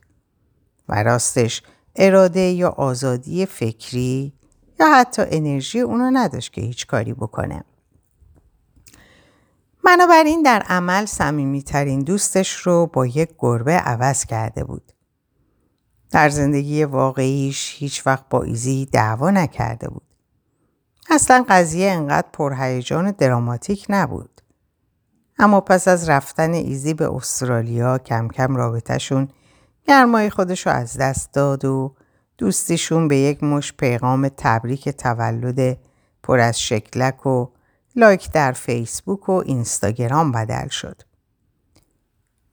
و 0.90 1.04
راستش 1.04 1.64
اراده 1.96 2.40
یا 2.40 2.70
آزادی 2.70 3.46
فکری 3.46 4.34
یا 4.80 4.96
حتی 4.96 5.22
انرژی 5.28 5.80
اونو 5.80 6.10
نداشت 6.14 6.54
که 6.54 6.62
هیچ 6.62 6.88
کاری 6.88 7.14
بکنه. 7.14 7.64
بنابراین 9.86 10.42
در 10.42 10.62
عمل 10.62 11.06
صمیمیترین 11.06 12.00
دوستش 12.00 12.54
رو 12.54 12.88
با 12.88 13.06
یک 13.06 13.30
گربه 13.38 13.74
عوض 13.74 14.26
کرده 14.26 14.64
بود. 14.64 14.92
در 16.12 16.30
زندگی 16.30 16.84
واقعیش 16.84 17.76
هیچ 17.78 18.08
وقت 18.08 18.30
با 18.30 18.44
ایزی 18.44 18.86
دعوا 18.86 19.32
نکرده 19.32 19.90
بود. 19.90 20.07
اصلا 21.10 21.46
قضیه 21.50 21.92
انقدر 21.92 22.28
پرهیجان 22.34 23.12
دراماتیک 23.12 23.86
نبود. 23.90 24.42
اما 25.40 25.62
پس 25.62 25.88
از 25.88 26.10
رفتن 26.10 26.54
ایزی 26.54 26.94
به 26.94 27.16
استرالیا 27.16 27.98
کم 27.98 28.28
کم 28.28 28.56
رابطهشون 28.56 29.28
گرمای 29.88 30.30
خودش 30.30 30.68
رو 30.68 30.74
از 30.74 30.98
دست 30.98 31.34
داد 31.34 31.66
و 31.66 31.96
دوستیشون 32.38 33.08
به 33.08 33.18
یک 33.18 33.44
مشت 33.44 33.74
پیغام 33.74 34.30
تبریک 34.38 34.90
تولد 34.90 35.78
پر 36.24 36.40
از 36.40 36.62
شکلک 36.62 37.26
و 37.26 37.48
لایک 37.96 38.32
در 38.32 38.52
فیسبوک 38.52 39.30
و 39.30 39.32
اینستاگرام 39.32 40.32
بدل 40.32 40.68
شد. 40.68 41.02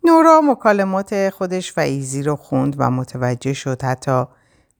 نورا 0.04 0.40
مکالمات 0.40 1.30
خودش 1.30 1.78
و 1.78 1.80
ایزی 1.80 2.22
رو 2.22 2.36
خوند 2.36 2.76
و 2.78 2.90
متوجه 2.90 3.52
شد 3.52 3.82
حتی 3.82 4.24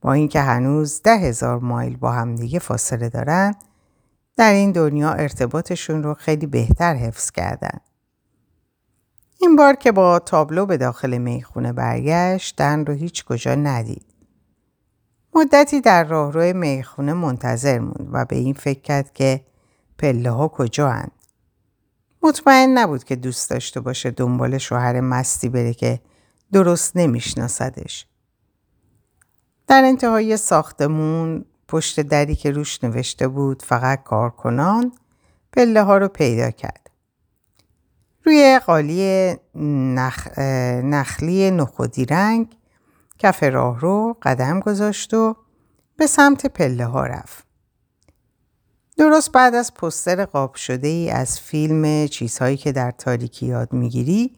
با 0.04 0.12
اینکه 0.12 0.40
هنوز 0.40 1.02
ده 1.02 1.16
هزار 1.16 1.58
مایل 1.58 1.96
با 1.96 2.12
همدیگه 2.12 2.58
فاصله 2.58 3.08
دارن 3.08 3.54
در 4.37 4.52
این 4.52 4.73
دنیا 4.73 5.12
ارتباطشون 5.12 6.02
رو 6.02 6.14
خیلی 6.14 6.46
بهتر 6.46 6.94
حفظ 6.94 7.30
کردن. 7.30 7.78
این 9.40 9.56
بار 9.56 9.75
که 9.75 9.92
با 9.92 10.18
تابلو 10.18 10.66
به 10.66 10.76
داخل 10.76 11.18
می‌خونه 11.18 11.73
برگشت 11.73 12.56
دن 12.56 12.87
رو 12.87 12.94
هیچ 12.94 13.25
کجا 13.25 13.54
ندید. 13.54 14.06
مدتی 15.34 15.80
در 15.80 16.04
راهرو 16.04 16.56
می‌خونه 16.56 17.12
منتظر 17.12 17.78
موند 17.78 18.08
و 18.12 18.25
به 18.25 18.37
این 18.37 18.54
فکر 18.54 18.80
کرد 18.80 19.12
که 19.12 19.40
پله 19.99 20.30
ها 20.30 20.49
کجا 20.49 20.90
هند. 20.90 21.12
مطمئن 22.23 22.78
نبود 22.78 23.04
که 23.04 23.16
دوست 23.16 23.50
داشته 23.50 23.80
باشه 23.80 24.11
دنبال 24.11 24.58
شوهر 24.58 25.00
مستی 25.00 25.49
بره 25.49 25.75
که 25.75 26.00
درست 26.52 26.96
نمیشناسدش. 26.96 28.06
در 29.66 29.85
انتهای 29.85 30.37
ساختمون 30.37 31.44
پشت 31.68 32.00
دری 32.00 32.35
که 32.35 32.50
روش 32.50 32.85
نوشته 32.85 33.28
بود 33.28 33.62
فقط 33.62 34.02
کارکنان 34.02 34.92
پله 35.52 35.83
ها 35.83 35.99
رو 35.99 36.09
پیدا 36.09 36.50
کرد. 36.50 36.90
روی 38.25 38.61
قالی 38.66 39.35
نخ... 39.94 40.38
نخلی 40.85 41.50
نخودی 41.50 42.04
رنگ 42.04 42.56
کف 43.18 43.42
راه 43.42 43.80
رو 43.80 44.16
قدم 44.23 44.61
گذاشت 44.61 45.14
و 45.14 45.37
به 45.97 46.06
سمت 46.06 46.47
پله 46.47 46.87
ها 46.87 47.06
رفت. 47.06 47.44
درست 48.97 49.33
بعد 49.33 49.54
از 49.54 49.75
پستر 49.75 50.25
قاب 50.25 50.54
شده 50.54 50.88
ای 50.88 51.11
از 51.11 51.40
فیلم 51.40 52.06
چیزهایی 52.06 52.56
که 52.56 52.73
در 52.73 52.90
تاریکی 52.90 53.47
یاد 53.47 53.73
می‌گیری 53.73 54.37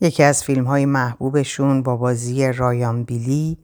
یکی 0.00 0.22
از 0.22 0.44
فیلم 0.44 0.64
های 0.64 0.86
محبوبشون 0.86 1.82
با 1.82 1.96
بازی 1.96 2.52
رایان 2.52 3.04
بیلی 3.04 3.58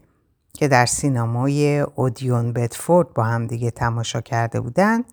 که 0.61 0.69
در 0.69 0.87
سینمای 0.87 1.81
اودیون 1.81 2.53
بدفورد 2.53 3.15
با 3.15 3.25
هم 3.25 3.47
دیگه 3.47 3.71
تماشا 3.71 4.21
کرده 4.21 4.61
بودند 4.61 5.05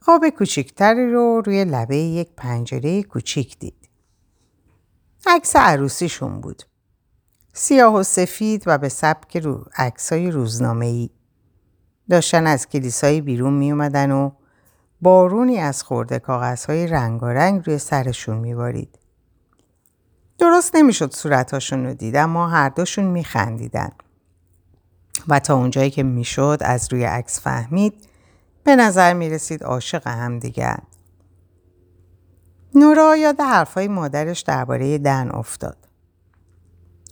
خواب 0.00 0.28
کوچکتری 0.28 1.12
رو 1.12 1.42
روی 1.46 1.64
لبه 1.64 1.96
یک 1.96 2.28
پنجره 2.36 3.02
کوچیک 3.02 3.58
دید. 3.58 3.88
عکس 5.26 5.56
عروسیشون 5.56 6.40
بود. 6.40 6.62
سیاه 7.52 7.94
و 7.94 8.02
سفید 8.02 8.62
و 8.66 8.78
به 8.78 8.88
سبک 8.88 9.36
رو 9.36 9.64
عکسای 9.76 10.30
روزنامه 10.30 10.86
ای. 10.86 11.10
داشتن 12.10 12.46
از 12.46 12.68
کلیسای 12.68 13.20
بیرون 13.20 13.52
می 13.52 13.72
اومدن 13.72 14.10
و 14.10 14.30
بارونی 15.00 15.58
از 15.58 15.82
خورده 15.82 16.18
کاغذهای 16.18 16.86
رنگارنگ 16.86 17.62
روی 17.66 17.78
سرشون 17.78 18.36
میبارید. 18.36 18.98
درست 20.38 20.76
نمی‌شد 20.76 21.14
صورتاشون 21.14 21.86
رو 21.86 21.94
دید 21.94 22.16
اما 22.16 22.48
هر 22.48 22.68
دوشون 22.68 23.04
میخندیدن. 23.04 23.90
و 25.28 25.40
تا 25.40 25.54
اونجایی 25.54 25.90
که 25.90 26.02
می‌شد 26.02 26.58
از 26.60 26.88
روی 26.92 27.04
عکس 27.04 27.40
فهمید 27.40 27.94
به 28.64 28.76
نظر 28.76 29.12
می 29.12 29.30
رسید 29.30 29.64
عاشق 29.64 30.06
هم 30.06 30.38
دیگر. 30.38 30.78
نورا 32.74 33.16
یاد 33.16 33.40
حرفای 33.40 33.88
مادرش 33.88 34.40
درباره 34.40 34.98
دن 34.98 35.30
افتاد. 35.30 35.76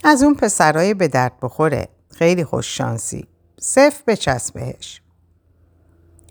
از 0.04 0.22
اون 0.22 0.34
پسرای 0.34 0.94
به 0.94 1.08
درد 1.08 1.32
بخوره. 1.42 1.88
خیلی 2.10 2.44
خوش 2.44 2.76
شانسی. 2.76 3.26
صف 3.60 4.02
بچسب 4.06 4.54
بهش. 4.54 5.02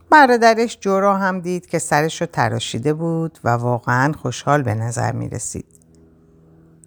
برادرش 0.10 0.78
جورا 0.82 1.18
هم 1.18 1.40
دید 1.40 1.66
که 1.66 1.80
سرش 1.80 2.22
رو 2.22 2.28
تراشیده 2.28 2.94
بود 2.94 3.40
و 3.44 3.50
واقعا 3.50 4.14
خوشحال 4.14 4.62
به 4.62 4.74
نظر 4.74 5.12
می 5.12 5.30
رسید. 5.30 5.66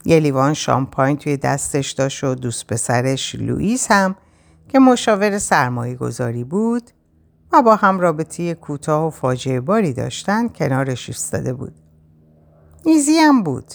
یه 0.04 0.20
لیوان 0.20 0.54
شامپاین 0.54 1.16
توی 1.16 1.36
دستش 1.36 1.90
داشت 1.90 2.24
و 2.24 2.34
دوست 2.34 2.66
پسرش 2.66 3.34
لوئیس 3.34 3.90
هم 3.90 4.16
که 4.70 4.78
مشاور 4.78 5.38
سرمایه 5.38 5.94
گذاری 5.94 6.44
بود 6.44 6.90
و 7.52 7.62
با 7.62 7.76
هم 7.76 8.00
رابطه 8.00 8.54
کوتاه 8.54 9.06
و 9.06 9.10
فاجعه 9.10 9.60
باری 9.60 9.92
داشتن 9.92 10.48
کنارش 10.48 11.08
ایستاده 11.08 11.52
بود. 11.52 11.74
ایزی 12.84 13.18
هم 13.18 13.42
بود. 13.42 13.74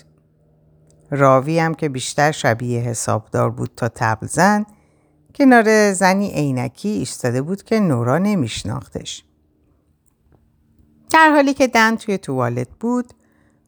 راوی 1.12 1.60
هم 1.60 1.74
که 1.74 1.90
بیشتر 1.90 2.32
شبیه 2.32 2.82
حسابدار 2.82 3.50
بود 3.50 3.72
تا 3.76 3.90
تبل 3.96 4.28
زن 4.28 4.66
کنار 5.36 5.94
زنی 5.94 6.32
عینکی 6.32 6.90
ایستاده 6.90 7.42
بود 7.42 7.64
که 7.64 7.80
نورا 7.80 8.18
نمیشناختش. 8.18 9.24
در 11.12 11.32
حالی 11.32 11.54
که 11.54 11.68
دن 11.68 11.96
توی 11.96 12.18
توالت 12.18 12.70
بود 12.80 13.14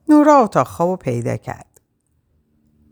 نورا 0.10 0.38
اتاق 0.44 0.68
خواب 0.68 1.00
پیدا 1.00 1.38
کرد. 1.38 1.67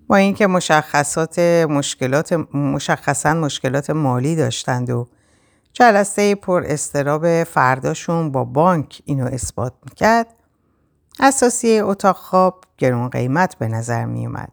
با 0.08 0.16
اینکه 0.16 0.48
مشخصات 0.48 1.40
مشکلات 1.70 2.34
مشخصا 2.54 3.34
مشکلات 3.34 3.90
مالی 3.90 4.36
داشتند 4.36 4.90
و 4.90 5.08
جلسه 5.74 6.36
پر 6.36 6.64
استراب 6.68 7.44
فرداشون 7.44 8.32
با 8.32 8.44
بانک 8.44 9.02
اینو 9.06 9.26
اثبات 9.26 9.74
می‌کرد 9.86 10.28
اساسی 11.20 11.80
اتاق 11.80 12.16
خواب 12.16 12.64
گرون 12.78 13.10
قیمت 13.10 13.56
به 13.56 13.68
نظر 13.68 14.06
میومد. 14.06 14.52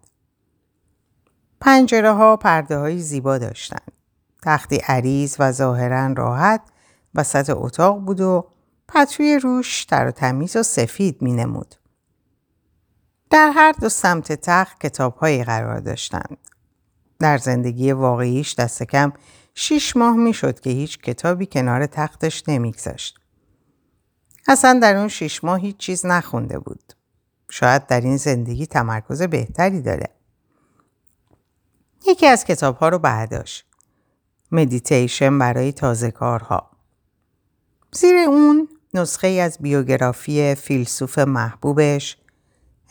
پنجره 1.60 2.12
ها 2.12 2.36
پرده 2.36 2.78
های 2.78 2.98
زیبا 2.98 3.38
داشتند. 3.38 3.92
تختی 4.42 4.76
عریض 4.76 5.36
و 5.38 5.52
ظاهرا 5.52 6.12
راحت 6.12 6.60
وسط 7.14 7.50
اتاق 7.50 7.98
بود 7.98 8.20
و 8.20 8.46
پتوی 8.88 9.38
روش 9.38 9.84
تر 9.84 10.06
و 10.06 10.10
تمیز 10.10 10.56
و 10.56 10.62
سفید 10.62 11.22
می 11.22 11.32
نمود. 11.32 11.74
در 13.32 13.52
هر 13.54 13.72
دو 13.72 13.88
سمت 13.88 14.32
تخت 14.32 14.80
کتابهایی 14.80 15.44
قرار 15.44 15.80
داشتند. 15.80 16.36
در 17.18 17.38
زندگی 17.38 17.92
واقعیش 17.92 18.54
دست 18.54 18.82
کم 18.82 19.12
شیش 19.54 19.96
ماه 19.96 20.16
می‌شد 20.16 20.60
که 20.60 20.70
هیچ 20.70 20.98
کتابی 20.98 21.46
کنار 21.46 21.86
تختش 21.86 22.48
نمیگذاشت. 22.48 23.18
اصلا 24.48 24.78
در 24.82 24.96
اون 24.96 25.08
شیش 25.08 25.44
ماه 25.44 25.60
هیچ 25.60 25.76
چیز 25.76 26.06
نخونده 26.06 26.58
بود. 26.58 26.92
شاید 27.50 27.86
در 27.86 28.00
این 28.00 28.16
زندگی 28.16 28.66
تمرکز 28.66 29.22
بهتری 29.22 29.82
داره. 29.82 30.08
یکی 32.06 32.26
از 32.26 32.44
کتاب 32.44 32.76
ها 32.76 32.88
رو 32.88 32.98
برداشت. 32.98 33.66
مدیتیشن 34.52 35.38
برای 35.38 35.72
تازه 35.72 36.10
کارها. 36.10 36.70
زیر 37.92 38.16
اون 38.28 38.68
نسخه 38.94 39.28
از 39.28 39.58
بیوگرافی 39.60 40.54
فیلسوف 40.54 41.18
محبوبش 41.18 42.21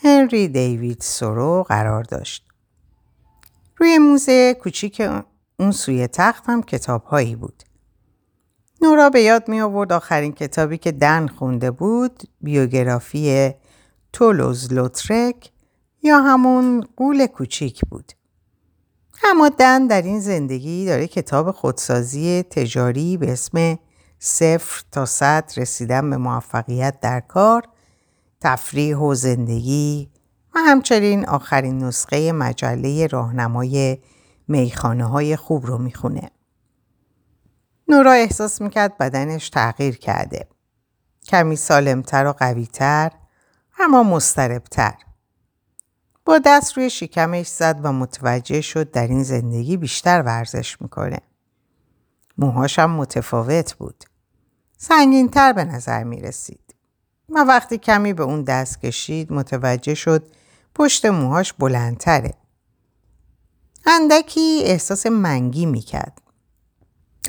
هنری 0.03 0.47
دیوید 0.47 1.01
سورو 1.01 1.63
قرار 1.63 2.03
داشت. 2.03 2.45
روی 3.77 3.97
موزه 3.97 4.53
کوچیک 4.53 5.01
اون 5.59 5.71
سوی 5.71 6.07
تخت 6.07 6.43
هم 6.47 6.63
کتاب 6.63 7.03
هایی 7.03 7.35
بود. 7.35 7.63
نورا 8.81 9.09
به 9.09 9.21
یاد 9.21 9.47
می 9.47 9.61
آورد 9.61 9.93
آخرین 9.93 10.31
کتابی 10.31 10.77
که 10.77 10.91
دن 10.91 11.27
خونده 11.27 11.71
بود 11.71 12.23
بیوگرافی 12.41 13.51
تولوز 14.13 14.73
لوترک 14.73 15.51
یا 16.03 16.21
همون 16.21 16.87
قول 16.97 17.25
کوچیک 17.25 17.81
بود. 17.89 18.11
اما 19.23 19.49
دن 19.49 19.87
در 19.87 20.01
این 20.01 20.19
زندگی 20.19 20.85
داره 20.85 21.07
کتاب 21.07 21.51
خودسازی 21.51 22.43
تجاری 22.43 23.17
به 23.17 23.31
اسم 23.31 23.79
صفر 24.19 24.83
تا 24.91 25.05
صد 25.05 25.51
رسیدن 25.57 26.09
به 26.09 26.17
موفقیت 26.17 26.99
در 27.01 27.19
کار 27.19 27.63
تفریح 28.41 28.97
و 28.97 29.15
زندگی 29.15 30.11
و 30.55 30.59
همچنین 30.59 31.25
آخرین 31.29 31.83
نسخه 31.83 32.31
مجله 32.31 33.07
راهنمای 33.07 33.97
میخانه 34.47 35.05
های 35.05 35.35
خوب 35.35 35.65
رو 35.65 35.77
می‌خونه. 35.77 36.31
نورا 37.87 38.11
احساس 38.11 38.61
می‌کرد 38.61 38.97
بدنش 38.97 39.49
تغییر 39.49 39.97
کرده. 39.97 40.47
کمی 41.27 41.55
سالمتر 41.55 42.25
و 42.25 42.31
قویتر 42.31 43.11
اما 43.79 44.03
مستربتر. 44.03 44.95
با 46.25 46.39
دست 46.45 46.77
روی 46.77 46.89
شکمش 46.89 47.47
زد 47.47 47.79
و 47.83 47.93
متوجه 47.93 48.61
شد 48.61 48.91
در 48.91 49.07
این 49.07 49.23
زندگی 49.23 49.77
بیشتر 49.77 50.21
ورزش 50.21 50.81
می‌کنه. 50.81 51.19
موهاشم 52.37 52.89
متفاوت 52.89 53.73
بود. 53.73 54.03
سنگینتر 54.77 55.53
به 55.53 55.63
نظر 55.63 56.03
می 56.03 56.21
رسید. 56.21 56.70
و 57.35 57.43
وقتی 57.43 57.77
کمی 57.77 58.13
به 58.13 58.23
اون 58.23 58.43
دست 58.43 58.81
کشید 58.81 59.33
متوجه 59.33 59.93
شد 59.95 60.27
پشت 60.75 61.05
موهاش 61.05 61.53
بلندتره. 61.53 62.33
اندکی 63.85 64.61
احساس 64.63 65.05
منگی 65.05 65.65
می‌کرد. 65.65 66.21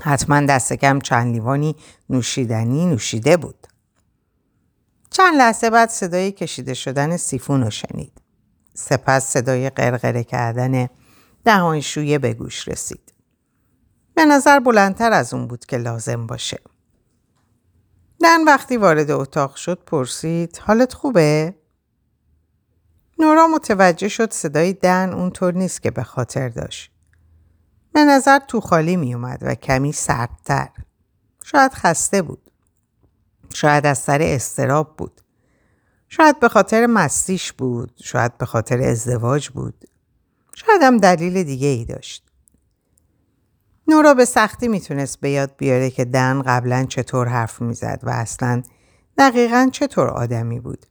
حتما 0.02 0.40
دست 0.40 0.72
کم 0.72 1.00
چند 1.00 1.32
لیوانی 1.32 1.76
نوشیدنی 2.10 2.86
نوشیده 2.86 3.36
بود. 3.36 3.66
چند 5.10 5.34
لحظه 5.36 5.70
بعد 5.70 5.88
صدای 5.88 6.32
کشیده 6.32 6.74
شدن 6.74 7.16
سیفون 7.16 7.62
رو 7.62 7.70
شنید. 7.70 8.12
سپس 8.74 9.24
صدای 9.24 9.70
قرقره 9.70 10.24
کردن 10.24 10.88
دهانشویه 11.44 12.18
به 12.18 12.34
گوش 12.34 12.68
رسید. 12.68 13.12
به 14.14 14.24
نظر 14.24 14.58
بلندتر 14.58 15.12
از 15.12 15.34
اون 15.34 15.46
بود 15.46 15.66
که 15.66 15.76
لازم 15.76 16.26
باشه. 16.26 16.60
دن 18.22 18.44
وقتی 18.44 18.76
وارد 18.76 19.11
اتاق 19.11 19.54
شد 19.56 19.85
پرسید 19.87 20.58
حالت 20.58 20.92
خوبه؟ 20.92 21.54
نورا 23.18 23.46
متوجه 23.46 24.08
شد 24.08 24.32
صدای 24.32 24.72
دن 24.72 25.12
اونطور 25.12 25.54
نیست 25.54 25.82
که 25.82 25.90
به 25.90 26.02
خاطر 26.02 26.48
داشت. 26.48 26.92
به 27.92 28.04
نظر 28.04 28.38
تو 28.38 28.61
خالی 28.61 28.96
می 28.96 29.14
اومد 29.14 29.38
و 29.42 29.54
کمی 29.54 29.92
سردتر. 29.92 30.68
شاید 31.44 31.72
خسته 31.72 32.22
بود. 32.22 32.50
شاید 33.54 33.87
از 33.87 33.98
سر 33.98 34.22
استراب 34.22 34.96
بود. 34.96 35.20
شاید 36.08 36.40
به 36.40 36.48
خاطر 36.48 36.87
مستیش 36.87 37.52
بود. 37.52 37.92
شاید 38.04 38.38
به 38.38 38.46
خاطر 38.46 38.82
ازدواج 38.82 39.48
بود. 39.48 39.85
شاید 40.54 40.82
هم 40.82 40.96
دلیل 40.96 41.42
دیگه 41.42 41.68
ای 41.68 41.85
داشت. 41.85 42.32
نورا 43.88 44.14
به 44.14 44.25
سختی 44.25 44.68
می‌تونست 44.68 45.21
به 45.21 45.31
یاد 45.31 45.57
بیاره 45.57 45.90
که 45.90 46.05
دن 46.05 46.42
قبلا 46.42 46.85
چطور 46.85 47.29
حرف 47.29 47.62
می‌زد 47.62 48.01
و 48.03 48.11
اصلا 48.11 48.62
دقیقا 49.18 49.68
چطور 49.73 50.09
آدمی 50.09 50.61
بود. 50.61 50.87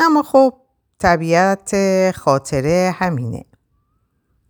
اما 0.00 0.22
خب 0.22 0.54
طبیعت 0.98 1.70
خاطره 2.10 2.94
همینه. 2.98 3.44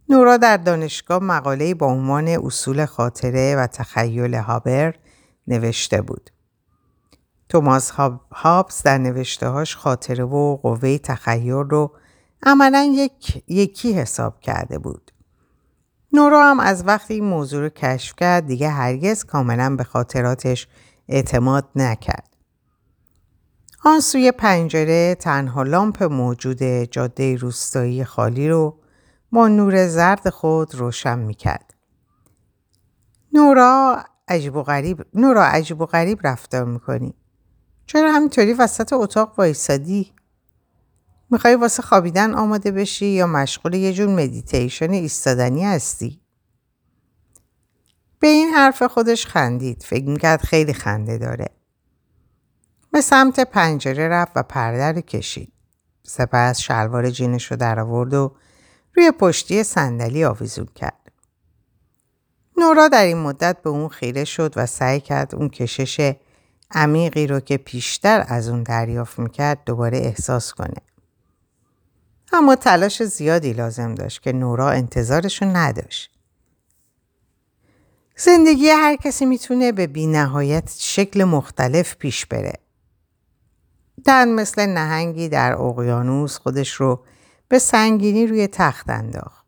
نورا 0.08 0.36
در 0.36 0.56
دانشگاه 0.56 1.22
مقاله 1.22 1.74
با 1.74 1.86
عنوان 1.86 2.28
اصول 2.28 2.86
خاطره 2.86 3.56
و 3.56 3.66
تخیل 3.66 4.34
هابر 4.34 4.94
نوشته 5.46 6.02
بود. 6.02 6.30
توماس 7.48 7.90
هابز 8.32 8.82
در 8.82 8.98
نوشتهاش 8.98 9.76
خاطره 9.76 10.24
و 10.24 10.56
قوه 10.56 10.98
تخیل 10.98 11.52
رو 11.52 11.92
عملا 12.42 12.92
یک 12.94 13.44
یکی 13.48 13.92
حساب 13.92 14.40
کرده 14.40 14.78
بود. 14.78 15.03
نورا 16.14 16.50
هم 16.50 16.60
از 16.60 16.84
وقتی 16.86 17.14
این 17.14 17.24
موضوع 17.24 17.60
رو 17.60 17.68
کشف 17.68 18.16
کرد 18.16 18.46
دیگه 18.46 18.68
هرگز 18.68 19.24
کاملا 19.24 19.76
به 19.76 19.84
خاطراتش 19.84 20.68
اعتماد 21.08 21.68
نکرد. 21.76 22.36
آن 23.84 24.00
سوی 24.00 24.32
پنجره 24.32 25.14
تنها 25.14 25.62
لامپ 25.62 26.02
موجود 26.02 26.62
جاده 26.64 27.36
روستایی 27.36 28.04
خالی 28.04 28.48
رو 28.48 28.78
با 29.32 29.48
نور 29.48 29.86
زرد 29.86 30.30
خود 30.30 30.74
روشن 30.74 31.18
می‌کرد. 31.18 31.74
نورا 33.32 34.04
عجیب 34.28 34.56
و 34.56 34.62
غریب 34.62 35.06
نورا 35.14 35.44
عجیب 35.44 35.80
و 35.80 35.86
غریب 35.86 36.18
رفتار 36.24 36.64
می‌کنی. 36.64 37.14
چرا 37.86 38.12
همینطوری 38.12 38.52
وسط 38.52 38.92
اتاق 38.92 39.38
وایسادی؟ 39.38 40.12
می‌خوای 41.34 41.56
واسه 41.56 41.82
خوابیدن 41.82 42.34
آماده 42.34 42.70
بشی 42.70 43.06
یا 43.06 43.26
مشغول 43.26 43.74
یه 43.74 43.92
جور 43.92 44.08
مدیتیشن 44.08 44.90
ایستادنی 44.90 45.64
هستی؟ 45.64 46.20
به 48.20 48.28
این 48.28 48.48
حرف 48.48 48.82
خودش 48.82 49.26
خندید. 49.26 49.82
فکر 49.82 50.04
می‌کرد 50.04 50.40
خیلی 50.40 50.72
خنده 50.72 51.18
داره. 51.18 51.46
به 52.92 53.00
سمت 53.00 53.40
پنجره 53.40 54.08
رفت 54.08 54.32
و 54.36 54.42
پرده 54.42 54.92
رو 54.92 55.00
کشید. 55.00 55.52
سپس 56.02 56.60
شلوار 56.60 57.10
جینش 57.10 57.50
رو 57.50 57.56
در 57.56 57.80
آورد 57.80 58.14
و 58.14 58.36
روی 58.96 59.10
پشتی 59.10 59.62
صندلی 59.62 60.24
آویزون 60.24 60.68
کرد. 60.74 61.12
نورا 62.56 62.88
در 62.88 63.04
این 63.04 63.18
مدت 63.18 63.62
به 63.62 63.70
اون 63.70 63.88
خیره 63.88 64.24
شد 64.24 64.52
و 64.56 64.66
سعی 64.66 65.00
کرد 65.00 65.34
اون 65.34 65.48
کشش 65.48 66.14
عمیقی 66.70 67.26
رو 67.26 67.40
که 67.40 67.56
پیشتر 67.56 68.24
از 68.28 68.48
اون 68.48 68.62
دریافت 68.62 69.18
می‌کرد 69.18 69.64
دوباره 69.66 69.98
احساس 69.98 70.52
کنه. 70.52 70.93
اما 72.34 72.56
تلاش 72.56 73.02
زیادی 73.02 73.52
لازم 73.52 73.94
داشت 73.94 74.22
که 74.22 74.32
نورا 74.32 74.70
انتظارشو 74.70 75.44
نداشت. 75.44 76.10
زندگی 78.16 78.68
هر 78.68 78.96
کسی 78.96 79.24
می‌تونه 79.24 79.72
به 79.72 79.86
بی 79.86 80.06
نهایت 80.06 80.74
شکل 80.78 81.24
مختلف 81.24 81.96
پیش 81.96 82.26
بره. 82.26 82.52
دن 84.04 84.28
مثل 84.28 84.66
نهنگی 84.66 85.28
در 85.28 85.52
اقیانوس 85.52 86.38
خودش 86.38 86.72
رو 86.72 87.04
به 87.48 87.58
سنگینی 87.58 88.26
روی 88.26 88.46
تخت 88.46 88.90
انداخت. 88.90 89.44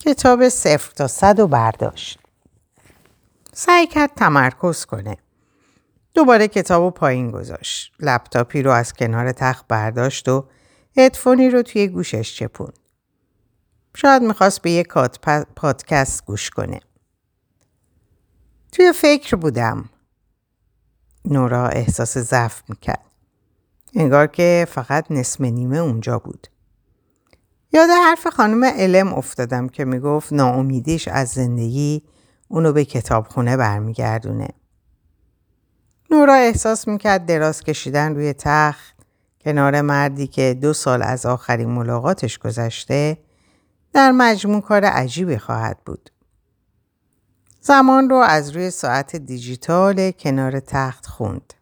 کتاب 0.00 0.48
صفر 0.48 0.92
تا 0.94 1.08
صد 1.08 1.40
و 1.40 1.46
برداشت. 1.46 2.18
سعی 3.52 3.86
کرد 3.86 4.10
تمرکز 4.16 4.84
کنه. 4.84 5.16
دوباره 6.14 6.48
کتاب 6.48 6.82
و 6.82 6.90
پایین 6.90 7.30
گذاشت. 7.30 7.92
لپتاپی 8.00 8.62
رو 8.62 8.70
از 8.70 8.92
کنار 8.92 9.32
تخت 9.32 9.68
برداشت 9.68 10.28
و 10.28 10.44
هدفونی 10.96 11.50
رو 11.50 11.62
توی 11.62 11.88
گوشش 11.88 12.36
چپون. 12.36 12.72
شاید 13.96 14.22
می‌خواست 14.22 14.62
به 14.62 14.70
یک 14.70 14.88
پادکست 15.56 16.24
گوش 16.24 16.50
کنه. 16.50 16.80
توی 18.72 18.92
فکر 18.92 19.36
بودم. 19.36 19.88
نورا 21.24 21.68
احساس 21.68 22.18
ضعف 22.18 22.62
می‌کرد. 22.68 23.04
انگار 23.94 24.26
که 24.26 24.66
فقط 24.70 25.10
نصف 25.10 25.40
نیمه 25.40 25.78
اونجا 25.78 26.18
بود. 26.18 26.46
یاد 27.72 27.90
حرف 27.90 28.26
خانم 28.26 28.64
علم 28.64 29.14
افتادم 29.14 29.68
که 29.68 29.84
می‌گفت 29.84 30.32
ناامیدیش 30.32 31.08
از 31.08 31.28
زندگی 31.28 32.02
اونو 32.48 32.72
به 32.72 32.84
کتابخونه 32.84 33.56
برمیگردونه. 33.56 34.48
نورا 36.10 36.34
احساس 36.34 36.88
می‌کرد 36.88 37.26
دراز 37.26 37.62
کشیدن 37.62 38.14
روی 38.14 38.32
تخت 38.32 38.91
کنار 39.44 39.80
مردی 39.80 40.26
که 40.26 40.58
دو 40.60 40.72
سال 40.72 41.02
از 41.02 41.26
آخرین 41.26 41.68
ملاقاتش 41.68 42.38
گذشته 42.38 43.18
در 43.92 44.12
مجموع 44.12 44.60
کار 44.60 44.84
عجیبی 44.84 45.38
خواهد 45.38 45.78
بود. 45.86 46.10
زمان 47.60 48.10
رو 48.10 48.16
از 48.16 48.50
روی 48.50 48.70
ساعت 48.70 49.16
دیجیتال 49.16 50.10
کنار 50.10 50.60
تخت 50.60 51.06
خوند. 51.06 51.54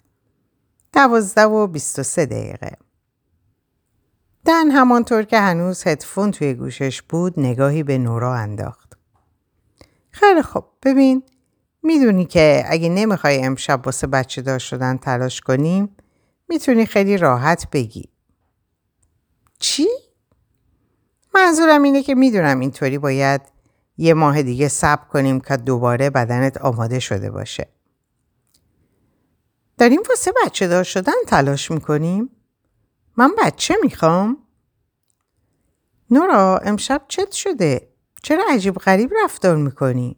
دوازده 0.92 1.44
و 1.44 1.66
بیست 1.66 1.98
و 1.98 2.02
سه 2.02 2.26
دقیقه. 2.26 2.76
دن 4.44 4.70
همانطور 4.70 5.22
که 5.22 5.40
هنوز 5.40 5.86
هدفون 5.86 6.30
توی 6.30 6.54
گوشش 6.54 7.02
بود 7.02 7.40
نگاهی 7.40 7.82
به 7.82 7.98
نورا 7.98 8.34
انداخت. 8.34 8.98
خیلی 10.10 10.42
خب 10.42 10.64
ببین 10.82 11.22
می‌دونی 11.82 12.24
که 12.24 12.64
اگه 12.66 12.88
نمی‌خوای 12.88 13.44
امشب 13.44 13.86
واسه 13.86 14.06
بچه 14.06 14.42
دار 14.42 14.58
شدن 14.58 14.96
تلاش 14.96 15.40
کنیم 15.40 15.96
می‌تونی 16.50 16.86
خیلی 16.86 17.16
راحت 17.16 17.70
بگی. 17.72 18.08
چی؟ 19.58 19.88
منظورم 21.34 21.82
اینه 21.82 22.02
که 22.02 22.14
می‌دونم 22.14 22.60
اینطوری 22.60 22.98
باید 22.98 23.40
یه 23.98 24.14
ماه 24.14 24.42
دیگه 24.42 24.68
صبر 24.68 25.04
کنیم 25.04 25.40
که 25.40 25.56
دوباره 25.56 26.10
بدنت 26.10 26.56
آماده 26.56 26.98
شده 26.98 27.30
باشه. 27.30 27.68
داریم 29.78 30.00
واسه 30.08 30.32
بچه 30.44 30.68
دار 30.68 30.84
شدن 30.84 31.12
تلاش 31.26 31.70
می‌کنیم؟ 31.70 32.30
من 33.16 33.30
بچه 33.38 33.76
می‌خوام؟ 33.82 34.38
نورا 36.10 36.58
امشب 36.58 37.02
چت 37.08 37.32
شده؟ 37.32 37.92
چرا 38.22 38.44
عجیب 38.50 38.74
غریب 38.74 39.10
رفتار 39.24 39.56
می‌کنی؟ 39.56 40.16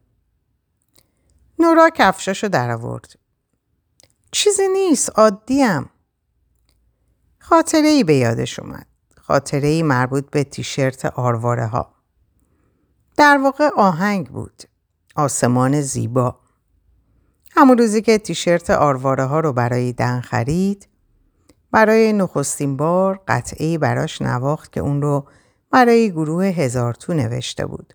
نورا 1.59 1.91
کفشاشو 1.91 2.49
در 2.49 2.71
آورد. 2.71 3.19
چیزی 4.31 4.69
نیست 4.69 5.11
عادیم. 5.19 5.91
خاطره 7.45 7.89
ای 7.89 8.05
به 8.05 8.15
یادش 8.15 8.59
اومد. 8.59 8.87
خاطره 9.17 9.69
ای 9.69 9.83
مربوط 9.83 10.31
به 10.31 10.45
تیشرت 10.45 11.05
آرواره 11.05 11.67
ها. 11.67 11.95
در 13.17 13.39
واقع 13.39 13.69
آهنگ 13.77 14.29
بود. 14.29 14.63
آسمان 15.17 15.81
زیبا. 15.81 16.41
همون 17.51 17.79
روزی 17.79 18.03
که 18.03 18.19
تیشرت 18.19 18.71
آرواره 18.71 19.25
ها 19.25 19.41
رو 19.41 19.53
برای 19.53 19.93
دن 19.93 20.21
خرید 20.21 20.89
برای 21.71 22.13
نخستین 22.13 22.77
بار 22.77 23.21
قطعی 23.29 23.79
براش 23.79 24.23
نواخت 24.23 24.73
که 24.73 24.81
اون 24.81 25.03
رو 25.03 25.29
برای 25.71 26.11
گروه 26.11 26.45
هزار 26.45 26.95
تو 26.95 27.15
نوشته 27.15 27.67
بود. 27.67 27.95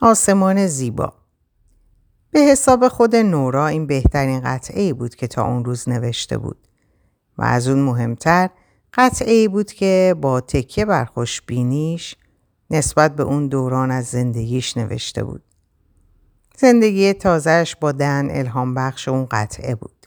آسمان 0.00 0.66
زیبا 0.66 1.12
به 2.30 2.40
حساب 2.40 2.88
خود 2.88 3.16
نورا 3.16 3.66
این 3.66 3.86
بهترین 3.86 4.40
قطعه 4.40 4.92
بود 4.92 5.14
که 5.14 5.26
تا 5.26 5.46
اون 5.46 5.64
روز 5.64 5.88
نوشته 5.88 6.38
بود 6.38 6.68
و 7.38 7.42
از 7.42 7.68
اون 7.68 7.78
مهمتر 7.78 8.50
قطعه 8.94 9.48
بود 9.48 9.72
که 9.72 10.14
با 10.20 10.40
تکیه 10.40 10.84
بر 10.84 11.04
خوشبینیش 11.04 12.16
نسبت 12.70 13.16
به 13.16 13.22
اون 13.22 13.48
دوران 13.48 13.90
از 13.90 14.06
زندگیش 14.06 14.76
نوشته 14.76 15.24
بود. 15.24 15.42
زندگی 16.56 17.12
تازهش 17.12 17.76
با 17.76 17.92
دن 17.92 18.28
الهام 18.30 18.74
بخش 18.74 19.08
اون 19.08 19.26
قطعه 19.30 19.74
بود. 19.74 20.06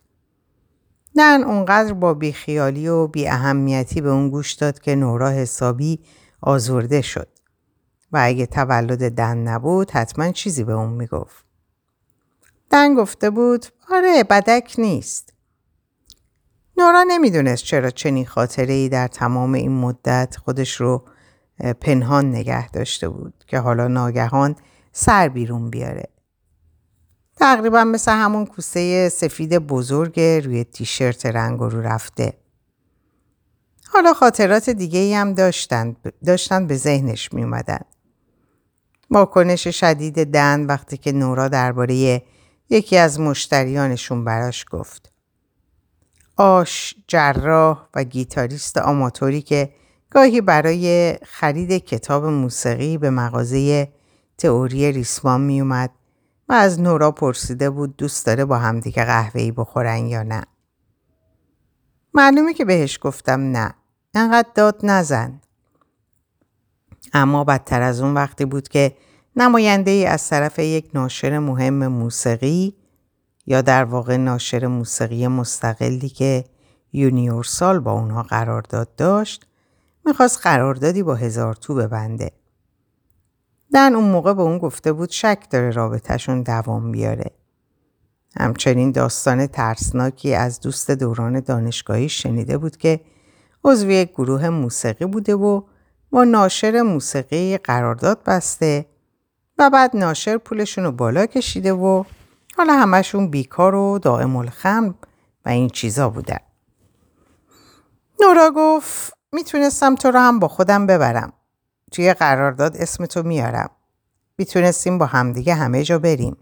دن 1.18 1.44
اونقدر 1.44 1.94
با 1.94 2.14
بیخیالی 2.14 2.88
و 2.88 3.08
بی 3.08 3.28
اهمیتی 3.28 4.02
به 4.02 4.10
اون 4.10 4.30
گوش 4.30 4.54
داد 4.54 4.80
که 4.80 4.96
نورا 4.96 5.30
حسابی 5.30 6.00
آزرده 6.42 7.02
شد 7.02 7.28
و 8.12 8.20
اگه 8.24 8.46
تولد 8.46 9.16
دن 9.16 9.38
نبود 9.38 9.92
حتما 9.92 10.32
چیزی 10.32 10.64
به 10.64 10.74
اون 10.74 10.90
می‌گفت. 10.90 11.46
دن 12.70 12.96
گفته 12.96 13.30
بود 13.30 13.66
آره 13.92 14.24
بدک 14.24 14.76
نیست. 14.78 15.34
نورا 16.78 17.04
نمی‌دونست 17.08 17.64
چرا 17.64 17.90
چنین 17.90 18.26
خاطره 18.26 18.74
ای 18.74 18.90
در 18.90 19.08
تمام 19.08 19.54
این 19.54 19.72
مدت 19.72 20.36
خودش 20.46 20.82
رو 20.82 21.06
پنهان 21.82 22.30
نگه 22.30 22.70
داشته 22.70 23.10
بود 23.10 23.44
که 23.48 23.60
حالا 23.60 23.88
ناگهان 23.88 24.56
سر 24.92 25.28
بیرون 25.28 25.70
بیاره. 25.70 26.10
تقریبا 27.38 27.84
مثل 27.84 28.12
همون 28.12 28.46
کوسه 28.46 29.10
سفید 29.10 29.58
بزرگ 29.58 30.20
روی 30.20 30.64
تیشرت 30.64 31.26
رنگ 31.26 31.60
رو 31.60 31.82
رفته. 31.82 32.34
حالا 33.94 34.14
خاطرات 34.14 34.70
دیگه 34.70 35.00
ای 35.00 35.14
هم 35.14 35.34
داشتن, 35.34 35.96
داشتن 36.26 36.68
به 36.68 36.76
ذهنش 36.76 37.34
می 37.34 37.44
اومدن. 37.44 37.82
واکنش 39.12 39.68
شدید 39.68 40.24
دن 40.24 40.66
وقتی 40.66 40.98
که 40.98 41.12
نورا 41.12 41.48
درباره 41.48 42.24
یکی 42.70 42.98
از 42.98 43.20
مشتریانشون 43.20 44.24
براش 44.26 44.66
گفت. 44.72 45.17
آش، 46.38 46.96
جراح 47.08 47.88
و 47.96 48.04
گیتاریست 48.04 48.78
آماتوری 48.78 49.42
که 49.42 49.74
گاهی 50.10 50.42
برای 50.42 51.18
خرید 51.24 51.72
کتاب 51.72 52.26
موسیقی 52.26 52.98
به 52.98 53.10
مغازه 53.10 53.90
تئوری 54.38 54.92
ریسمان 54.92 55.42
می 55.42 55.62
اومد 55.62 55.92
و 56.50 56.54
از 56.54 56.82
نورا 56.82 57.12
پرسیده 57.12 57.70
بود 57.70 57.98
دوست 57.98 58.26
داره 58.26 58.46
با 58.46 58.58
همدیگه 58.58 59.06
قهوه‌ای 59.06 59.52
بخورن 59.52 60.06
یا 60.06 60.24
نه. 60.24 60.44
معلومه 62.14 62.54
که 62.54 62.66
بهش 62.66 63.00
گفتم 63.02 63.42
نه. 63.42 63.74
انقدر 64.14 64.50
داد 64.56 64.80
نزن. 64.84 65.42
اما 67.14 67.44
بدتر 67.44 67.82
از 67.82 68.02
اون 68.02 68.14
وقتی 68.14 68.46
بود 68.46 68.68
که 68.68 68.96
نماینده 69.36 69.92
ای 69.92 70.06
از 70.06 70.30
طرف 70.30 70.60
یک 70.60 70.90
ناشر 70.94 71.40
مهم 71.40 71.88
موسیقی 71.88 72.76
یا 73.48 73.62
در 73.62 73.84
واقع 73.84 74.18
ناشر 74.18 74.68
موسیقی 74.68 75.28
مستقلی 75.28 76.10
که 76.10 76.46
یونیورسال 76.94 77.80
با 77.80 77.92
اونها 77.92 78.24
قرارداد 78.24 78.96
داشت 78.96 79.48
می‌خواست 80.06 80.40
قراردادی 80.44 81.04
با 81.04 81.16
هزار 81.16 81.56
تو 81.56 81.76
ببنده. 81.76 82.32
دن 83.74 83.96
اون 83.96 84.04
موقع 84.04 84.34
به 84.34 84.42
اون 84.42 84.58
گفته 84.58 84.94
بود 84.94 85.10
شک 85.10 85.48
داره 85.50 85.70
رابطهشون 85.70 86.42
دوام 86.42 86.92
بیاره. 86.92 87.32
همچنین 88.40 88.92
داستان 88.92 89.48
ترسناکی 89.48 90.34
از 90.34 90.60
دوست 90.60 90.92
دوران 90.92 91.40
دانشگاهی 91.40 92.10
شنیده 92.10 92.58
بود 92.58 92.78
که 92.78 93.00
عضو 93.64 93.90
یک 93.90 94.12
گروه 94.12 94.50
موسیقی 94.50 95.06
بوده 95.06 95.36
و 95.36 95.62
با 96.12 96.24
ناشر 96.24 96.82
موسیقی 96.82 97.58
قرارداد 97.58 98.24
بسته 98.26 98.86
و 99.58 99.70
بعد 99.70 99.96
ناشر 99.96 100.38
پولشون 100.38 100.84
رو 100.84 100.92
بالا 100.92 101.26
کشیده 101.26 101.74
و 101.74 102.04
حالا 102.58 102.74
همشون 102.74 103.30
بیکار 103.30 103.76
و 103.76 104.00
دائم 104.00 104.36
الخم 104.36 104.96
و 105.46 105.50
این 105.50 105.70
چیزا 105.70 106.10
بودن. 106.10 106.40
نورا 108.22 108.52
گفت 108.56 109.14
می‌تونستم 109.32 109.96
تو 109.96 110.12
رو 110.12 110.20
هم 110.20 110.40
با 110.40 110.48
خودم 110.48 110.88
ببرم. 110.88 111.34
توی 111.92 112.14
قرارداد 112.14 112.78
اسم 112.78 113.06
تو 113.06 113.24
میارم. 113.24 113.70
می‌تونستیم 114.38 114.98
با 114.98 115.06
همدیگه 115.06 115.54
همه 115.54 115.84
جا 115.84 116.00
بریم. 116.00 116.38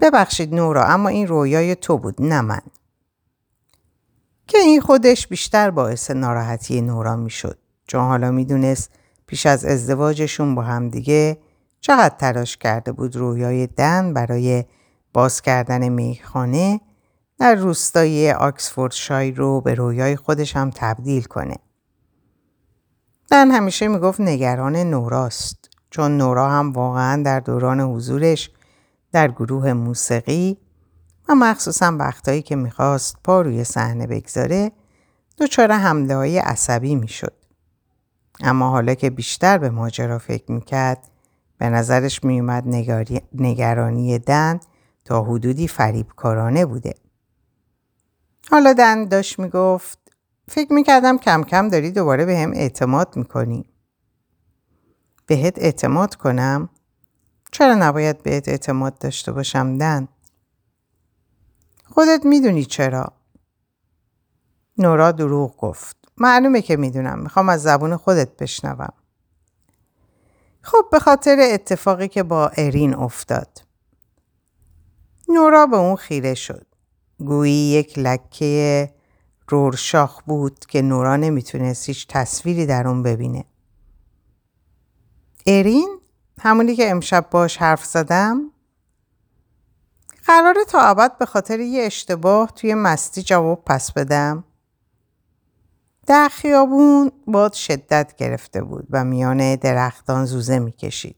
ببخشید 0.00 0.54
نورا 0.54 0.84
اما 0.84 1.08
این 1.08 1.26
رویای 1.26 1.74
تو 1.74 1.98
بود 1.98 2.22
نه 2.22 2.40
من. 2.40 2.60
که 4.46 4.58
این 4.58 4.80
خودش 4.80 5.26
بیشتر 5.26 5.70
باعث 5.70 6.10
ناراحتی 6.10 6.80
نورا 6.80 7.16
می‌شد. 7.16 7.58
چون 7.86 8.00
حالا 8.00 8.30
می‌دونست 8.30 8.90
پیش 9.26 9.46
از 9.46 9.64
ازدواجشون 9.64 10.54
با 10.54 10.62
همدیگه 10.62 11.38
چقدر 11.80 12.16
تلاش 12.16 12.56
کرده 12.56 12.92
بود 12.92 13.16
رویای 13.16 13.66
دن 13.66 14.14
برای 14.14 14.64
باز 15.12 15.42
کردن 15.42 15.88
میخانه 15.88 16.80
در 17.38 17.54
روستای 17.54 18.32
آکسفوردشایر 18.32 19.36
رو 19.36 19.60
به 19.60 19.74
رویای 19.74 20.16
خودش 20.16 20.56
هم 20.56 20.70
تبدیل 20.74 21.22
کنه. 21.22 21.56
دن 23.30 23.50
همیشه 23.50 23.88
می‌گفت 23.88 24.20
نگران 24.20 24.76
نوراست 24.76 25.70
چون 25.90 26.16
نورا 26.16 26.50
هم 26.50 26.72
واقعا 26.72 27.22
در 27.22 27.40
دوران 27.40 27.80
حضورش 27.80 28.50
در 29.12 29.28
گروه 29.28 29.72
موسیقی 29.72 30.58
و 31.28 31.34
مخصوصا 31.34 31.96
وقتایی 31.98 32.42
که 32.42 32.56
می‌خواست 32.56 33.16
پا 33.24 33.40
روی 33.40 33.64
صحنه 33.64 34.06
بگذاره 34.06 34.72
دچار 35.38 35.72
حمله 35.72 36.16
های 36.16 36.38
عصبی 36.38 36.94
می‌شد. 36.94 37.34
اما 38.40 38.70
حالا 38.70 38.94
که 38.94 39.10
بیشتر 39.10 39.58
به 39.58 39.70
ماجرا 39.70 40.18
فکر 40.18 40.52
می‌کرد 40.52 41.08
به 41.58 41.68
نظرش 41.68 42.24
میومد 42.24 42.64
نگرانی 43.34 44.18
دن 44.18 44.60
تا 45.04 45.24
حدودی 45.24 45.68
فریبکارانه 45.68 46.66
بوده. 46.66 46.94
حالا 48.50 48.72
دن 48.72 49.04
داشت 49.04 49.38
می‌گفت 49.38 49.98
فکر 50.48 50.72
می‌کردم 50.72 51.18
کم 51.18 51.42
کم 51.42 51.68
داری 51.68 51.90
دوباره 51.90 52.24
به 52.24 52.38
هم 52.38 52.52
اعتماد 52.52 53.16
می‌کنی. 53.16 53.70
بهت 55.26 55.58
اعتماد 55.58 56.14
کنم؟ 56.14 56.68
چرا 57.52 57.74
نباید 57.74 58.22
بهت 58.22 58.48
اعتماد 58.48 58.98
داشته 58.98 59.32
باشم 59.32 59.78
دن؟ 59.78 60.08
خودت 61.84 62.20
می‌دونی 62.24 62.64
چرا؟ 62.64 63.12
نورا 64.78 65.12
دروغ 65.12 65.56
گفت. 65.56 65.96
معلومه 66.16 66.62
که 66.62 66.76
می‌دونم. 66.76 67.18
می‌خوام 67.18 67.48
از 67.48 67.62
زبون 67.62 67.96
خودت 67.96 68.36
بشنوم. 68.36 68.92
خب 70.68 70.84
به 70.92 70.98
خاطر 70.98 71.36
اتفاقی 71.52 72.08
که 72.08 72.22
با 72.22 72.48
ارین 72.48 72.94
افتاد. 72.94 73.62
نورا 75.28 75.66
به 75.66 75.76
اون 75.76 75.96
خیره 75.96 76.34
شد. 76.34 76.66
گویی 77.18 77.52
یک 77.52 77.98
لکه 77.98 78.92
رورشاخ 79.48 80.22
بود 80.22 80.58
که 80.58 80.82
نورا 80.82 81.16
نمی‌تونست 81.16 81.86
هیچ 81.86 82.06
تصویری 82.08 82.66
در 82.66 82.88
اون 82.88 83.02
ببینه. 83.02 83.44
ارین؟ 85.46 85.98
همونی 86.40 86.76
که 86.76 86.90
امشب 86.90 87.30
باش 87.30 87.56
حرف 87.56 87.84
زدم؟ 87.84 88.50
قراره 90.26 90.64
تا 90.64 90.80
ابد 90.80 91.18
به 91.18 91.26
خاطر 91.26 91.60
یه 91.60 91.82
اشتباه 91.82 92.50
توی 92.50 92.74
مستی 92.74 93.22
جواب 93.22 93.64
پس 93.64 93.92
بدم؟ 93.92 94.44
در 96.08 96.28
خیابون 96.28 97.12
باد 97.26 97.52
شدت 97.52 98.16
گرفته 98.16 98.62
بود 98.62 98.86
و 98.90 99.04
میان 99.04 99.56
درختان 99.56 100.24
زوزه 100.24 100.58
می‌کشید. 100.58 101.16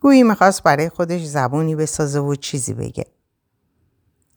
گویی 0.00 0.22
می‌خواست 0.22 0.62
برای 0.62 0.88
خودش 0.88 1.24
زبونی 1.24 1.76
بسازه 1.76 2.20
و 2.20 2.34
چیزی 2.34 2.74
بگه. 2.74 3.06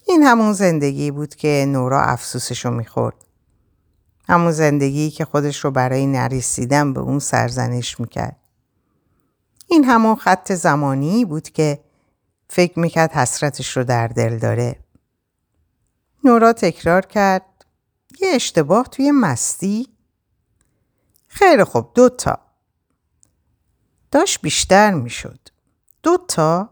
این 0.07 0.23
همون 0.23 0.53
زندگی 0.53 1.11
بود 1.11 1.35
که 1.35 1.65
نورا 1.67 2.01
افسوسشو 2.01 2.71
می‌خورد. 2.71 3.15
همون 4.27 4.51
زندگی 4.51 5.11
که 5.11 5.25
خودش 5.25 5.65
رو 5.65 5.71
برای 5.71 6.07
نریسیدن 6.07 6.93
به 6.93 6.99
اون 6.99 7.19
سرزنش 7.19 7.99
می‌کرد. 7.99 8.39
این 9.67 9.83
همون 9.83 10.15
خط 10.15 10.53
زمانی 10.53 11.25
بود 11.25 11.49
که 11.49 11.79
فکر 12.49 12.79
می‌کرد 12.79 13.11
حسرتش 13.11 13.77
رو 13.77 13.83
در 13.83 14.07
دل 14.07 14.37
داره. 14.37 14.79
نورا 16.23 16.53
تکرار 16.53 17.05
کرد 17.05 17.45
یه 18.21 18.29
اشتباه 18.35 18.87
توی 18.87 19.11
مستی؟ 19.11 19.87
خیلی 21.27 21.63
خوب 21.63 21.91
دوتا. 21.95 22.39
داشت 24.11 24.41
بیشتر 24.41 24.93
می‌شد. 24.93 25.39
دوتا؟ 26.03 26.69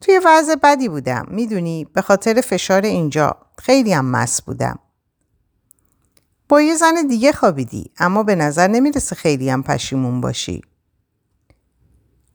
توی 0.00 0.20
وضع 0.24 0.54
بدی 0.54 0.88
بودم 0.88 1.26
می‌دونی 1.28 1.84
به 1.84 2.02
خاطر 2.02 2.40
فشار 2.40 2.82
اینجا 2.82 3.36
خیلی 3.58 3.92
هم 3.92 4.04
مس 4.04 4.42
بودم. 4.42 4.78
با 6.48 6.60
یه 6.60 6.76
زن 6.76 7.06
دیگه 7.08 7.32
خوابیدی 7.32 7.90
اما 7.98 8.22
به 8.22 8.34
نظر 8.34 8.68
نمی‌رسه 8.68 9.16
خیلی 9.16 9.50
هم 9.50 9.62
پشیمون 9.62 10.20
باشی. 10.20 10.62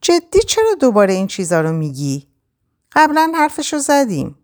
جدی 0.02 0.40
چرا 0.40 0.74
دوباره 0.80 1.14
این 1.14 1.28
چیزا 1.28 1.62
رو 1.62 1.72
میگی؟ 1.72 2.28
قبلا 2.92 3.32
حرفشو 3.36 3.78
زدیم. 3.78 4.38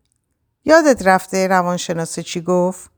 یادت 0.66 1.08
رفته 1.08 1.48
روانشناسه 1.48 2.24
چی 2.24 2.42
گفت؟ 2.42 2.92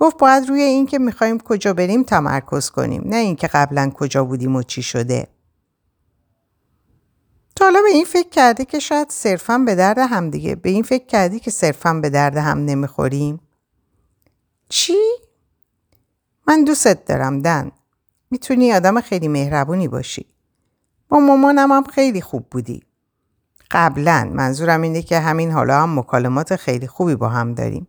گفت 0.00 0.18
باید 0.18 0.48
روی 0.48 0.62
این 0.62 0.86
که 0.86 0.98
می‌خوایم 0.98 1.38
کجا 1.38 1.72
بریم 1.72 2.02
تمرکز 2.02 2.70
کنیم 2.70 3.02
نه 3.06 3.16
اینکه 3.16 3.46
قبلا 3.46 3.90
کجا 3.94 4.24
بودیم 4.24 4.56
و 4.56 4.62
چی 4.62 4.82
شده. 4.82 5.28
تا 7.56 7.64
حالا 7.64 7.80
به 7.82 7.88
این 7.88 8.04
فکر 8.04 8.28
کردی 8.28 8.64
که 8.64 8.78
شاید 8.78 9.10
صرفا 9.10 9.58
به 9.58 9.74
درد 9.74 9.98
هم 9.98 10.30
دیگه 10.30 10.54
به 10.54 10.70
این 10.70 10.82
فکر 10.82 11.06
کردی 11.06 11.40
که 11.40 11.50
صرفا 11.50 11.94
به 11.94 12.10
درد 12.10 12.36
هم 12.36 12.58
نمی‌خوریم؟ 12.64 13.40
چی؟ 14.68 14.98
من 16.48 16.64
دوستت 16.64 17.04
دارم 17.04 17.42
دن. 17.42 17.70
می‌تونی 18.30 18.72
آدم 18.72 19.00
خیلی 19.00 19.28
مهربونی 19.28 19.88
باشی. 19.88 20.26
با 21.08 21.18
مامانم 21.20 21.72
هم 21.72 21.84
خیلی 21.84 22.20
خوب 22.20 22.46
بودی. 22.50 22.82
قبلا 23.70 24.30
منظورم 24.34 24.82
اینه 24.82 25.02
که 25.02 25.18
همین 25.18 25.50
حالا 25.50 25.82
هم 25.82 25.98
مکالمات 25.98 26.56
خیلی 26.56 26.86
خوبی 26.86 27.14
با 27.14 27.28
هم 27.28 27.54
داریم 27.54 27.86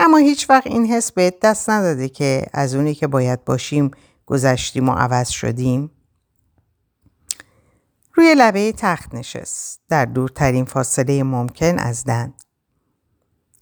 اما 0.00 0.16
هیچ 0.16 0.50
وقت 0.50 0.66
این 0.66 0.86
حس 0.86 1.12
به 1.12 1.34
دست 1.42 1.70
نداده 1.70 2.08
که 2.08 2.46
از 2.52 2.74
اونی 2.74 2.94
که 2.94 3.06
باید 3.06 3.44
باشیم 3.44 3.90
گذشتیم 4.26 4.88
و 4.88 4.92
عوض 4.92 5.28
شدیم 5.28 5.90
روی 8.14 8.34
لبه 8.34 8.72
تخت 8.72 9.14
نشست 9.14 9.80
در 9.88 10.04
دورترین 10.04 10.64
فاصله 10.64 11.22
ممکن 11.22 11.78
از 11.78 12.04
دن 12.04 12.34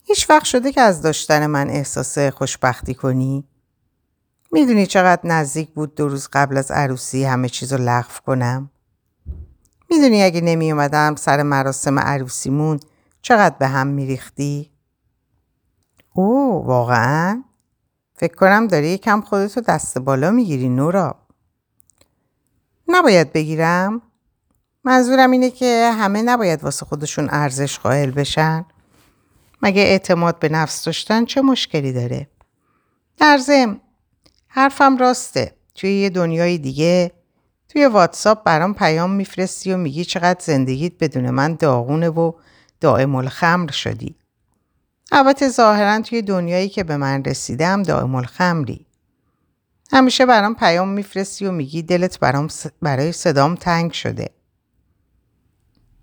هیچ 0.03 0.29
وقت 0.29 0.45
شده 0.45 0.71
که 0.71 0.81
از 0.81 1.01
داشتن 1.01 1.45
من 1.45 1.69
احساس 1.69 2.19
خوشبختی 2.19 2.93
کنی؟ 2.93 3.47
می‌دونی 4.51 4.85
چقدر 4.85 5.21
نزدیک 5.23 5.69
بود 5.69 5.95
دو 5.95 6.07
روز 6.07 6.27
قبل 6.33 6.57
از 6.57 6.71
عروسی 6.71 7.23
همه 7.23 7.49
چیز 7.49 7.73
رو 7.73 7.83
لغو 7.83 8.21
کنم؟ 8.25 8.71
می‌دونی 9.89 10.23
اگه 10.23 10.41
نمی 10.41 10.71
اومدم 10.71 11.15
سر 11.15 11.43
مراسم 11.43 11.99
عروسیمون 11.99 12.79
چقدر 13.21 13.55
به 13.59 13.67
هم 13.67 13.87
میریختی؟ 13.87 14.76
او 16.19 16.63
واقعا؟ 16.65 17.43
فکر 18.15 18.35
کنم 18.35 18.67
داری 18.67 18.87
یکم 18.87 19.21
خودتو 19.21 19.61
دست 19.61 19.97
بالا 19.97 20.31
می‌گیری 20.31 20.69
نورا. 20.69 21.15
نباید 22.87 23.33
بگیرم؟ 23.33 24.01
منظورم 24.83 25.31
اینه 25.31 25.49
که 25.49 25.91
همه 25.99 26.21
نباید 26.21 26.63
واسه 26.63 26.85
خودشون 26.85 27.29
ارزش 27.31 27.79
قائل 27.79 28.11
بشن. 28.11 28.65
مگه 29.61 29.81
اعتماد 29.81 30.39
به 30.39 30.49
نفس 30.49 30.85
داشتن 30.85 31.25
چه 31.25 31.41
مشکلی 31.41 31.93
داره؟ 31.93 32.27
در 33.17 33.39
حرفم 34.47 34.97
راسته. 34.97 35.55
توی 35.75 35.93
یه 35.93 36.09
دنیای 36.09 36.57
دیگه 36.57 37.11
توی 37.69 37.85
واتساپ 37.85 38.43
برام 38.43 38.73
پیام 38.73 39.11
میفرستی 39.11 39.73
و 39.73 39.77
میگی 39.77 40.05
چقدر 40.05 40.39
زندگیت 40.43 40.93
بدون 40.99 41.29
من 41.29 41.55
داغونه 41.55 42.09
و 42.09 42.31
دائم 42.79 43.15
الخمر 43.15 43.71
شدی. 43.71 44.15
البته 45.11 45.49
ظاهرا 45.49 46.01
توی 46.01 46.21
دنیایی 46.21 46.69
که 46.69 46.83
به 46.83 46.97
من 46.97 47.23
رسیدم 47.23 47.83
دائم 47.83 48.15
الخمری. 48.15 48.85
همیشه 49.91 50.25
برام 50.25 50.55
پیام 50.55 50.89
میفرستی 50.89 51.45
و 51.45 51.51
میگی 51.51 51.81
دلت 51.81 52.19
برام 52.19 52.47
برای 52.81 53.11
صدام 53.11 53.55
تنگ 53.55 53.91
شده. 53.91 54.29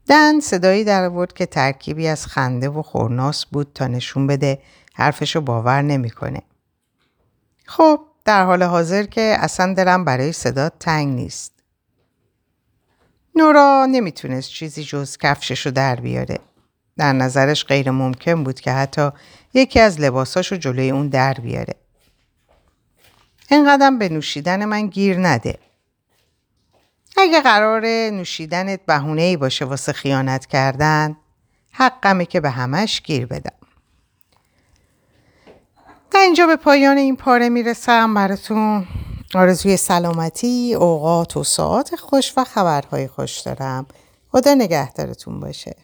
دن 0.06 0.40
صدایی 0.40 0.84
در 0.84 1.04
آورد 1.04 1.32
که 1.32 1.46
ترکیبی 1.46 2.08
از 2.08 2.26
خنده 2.26 2.68
و 2.68 2.82
خورناس 2.82 3.46
بود 3.46 3.72
تا 3.74 3.86
نشون 3.86 4.26
بده 4.26 4.58
حرفشو 4.94 5.40
باور 5.40 5.82
نمی‌کنه. 5.82 6.42
خب 7.64 8.00
در 8.24 8.44
حال 8.44 8.62
حاضر 8.62 9.02
که 9.02 9.36
اصلا 9.38 9.74
دلم 9.74 10.04
برای 10.04 10.32
صدا 10.32 10.68
تنگ 10.68 11.14
نیست. 11.14 11.52
نورا 13.34 13.86
نمی‌تونست 13.90 14.50
چیزی 14.50 14.84
جز 14.84 15.18
کفششو 15.18 15.70
در 15.70 15.96
بیاره. 15.96 16.38
در 16.96 17.12
نظرش 17.12 17.64
غیر 17.64 17.90
ممکن 17.90 18.44
بود 18.44 18.61
که 18.61 18.72
حتی 18.72 19.11
یکی 19.54 19.80
از 19.80 20.00
لباساشو 20.00 20.57
جلوی 20.57 20.90
اون 20.90 21.09
در 21.09 21.35
بیاره. 21.35 21.74
اینقدر 23.50 23.90
به 23.90 24.09
نوشیدن 24.09 24.64
من 24.64 24.87
گیر 24.87 25.18
نده. 25.18 25.59
اگه 27.16 27.40
قرار 27.40 27.87
نوشیدنت 28.11 28.80
بهونه 28.87 29.22
ای 29.22 29.37
باشه 29.37 29.64
واسه 29.64 29.92
خیانت 29.92 30.46
کردن 30.46 31.16
حقمه 31.72 32.26
که 32.26 32.40
به 32.40 32.50
همش 32.50 33.02
گیر 33.02 33.26
بدم. 33.26 33.52
تا 36.11 36.18
اینجا 36.18 36.46
به 36.46 36.57
پایان 36.57 36.96
این 36.96 37.16
پاره 37.16 37.48
می‌رسم 37.48 38.14
براتون 38.14 38.87
آرزوی 39.35 39.76
سلامتی، 39.76 40.74
اوقات 40.74 41.37
و 41.37 41.44
ساعت 41.44 41.96
خوش 41.96 42.33
و 42.37 42.44
خبرهای 42.44 43.09
خوش 43.09 43.40
دارم. 43.40 43.87
خدا 44.33 44.54
نگهدارتون 44.54 45.40
باشه. 45.40 45.76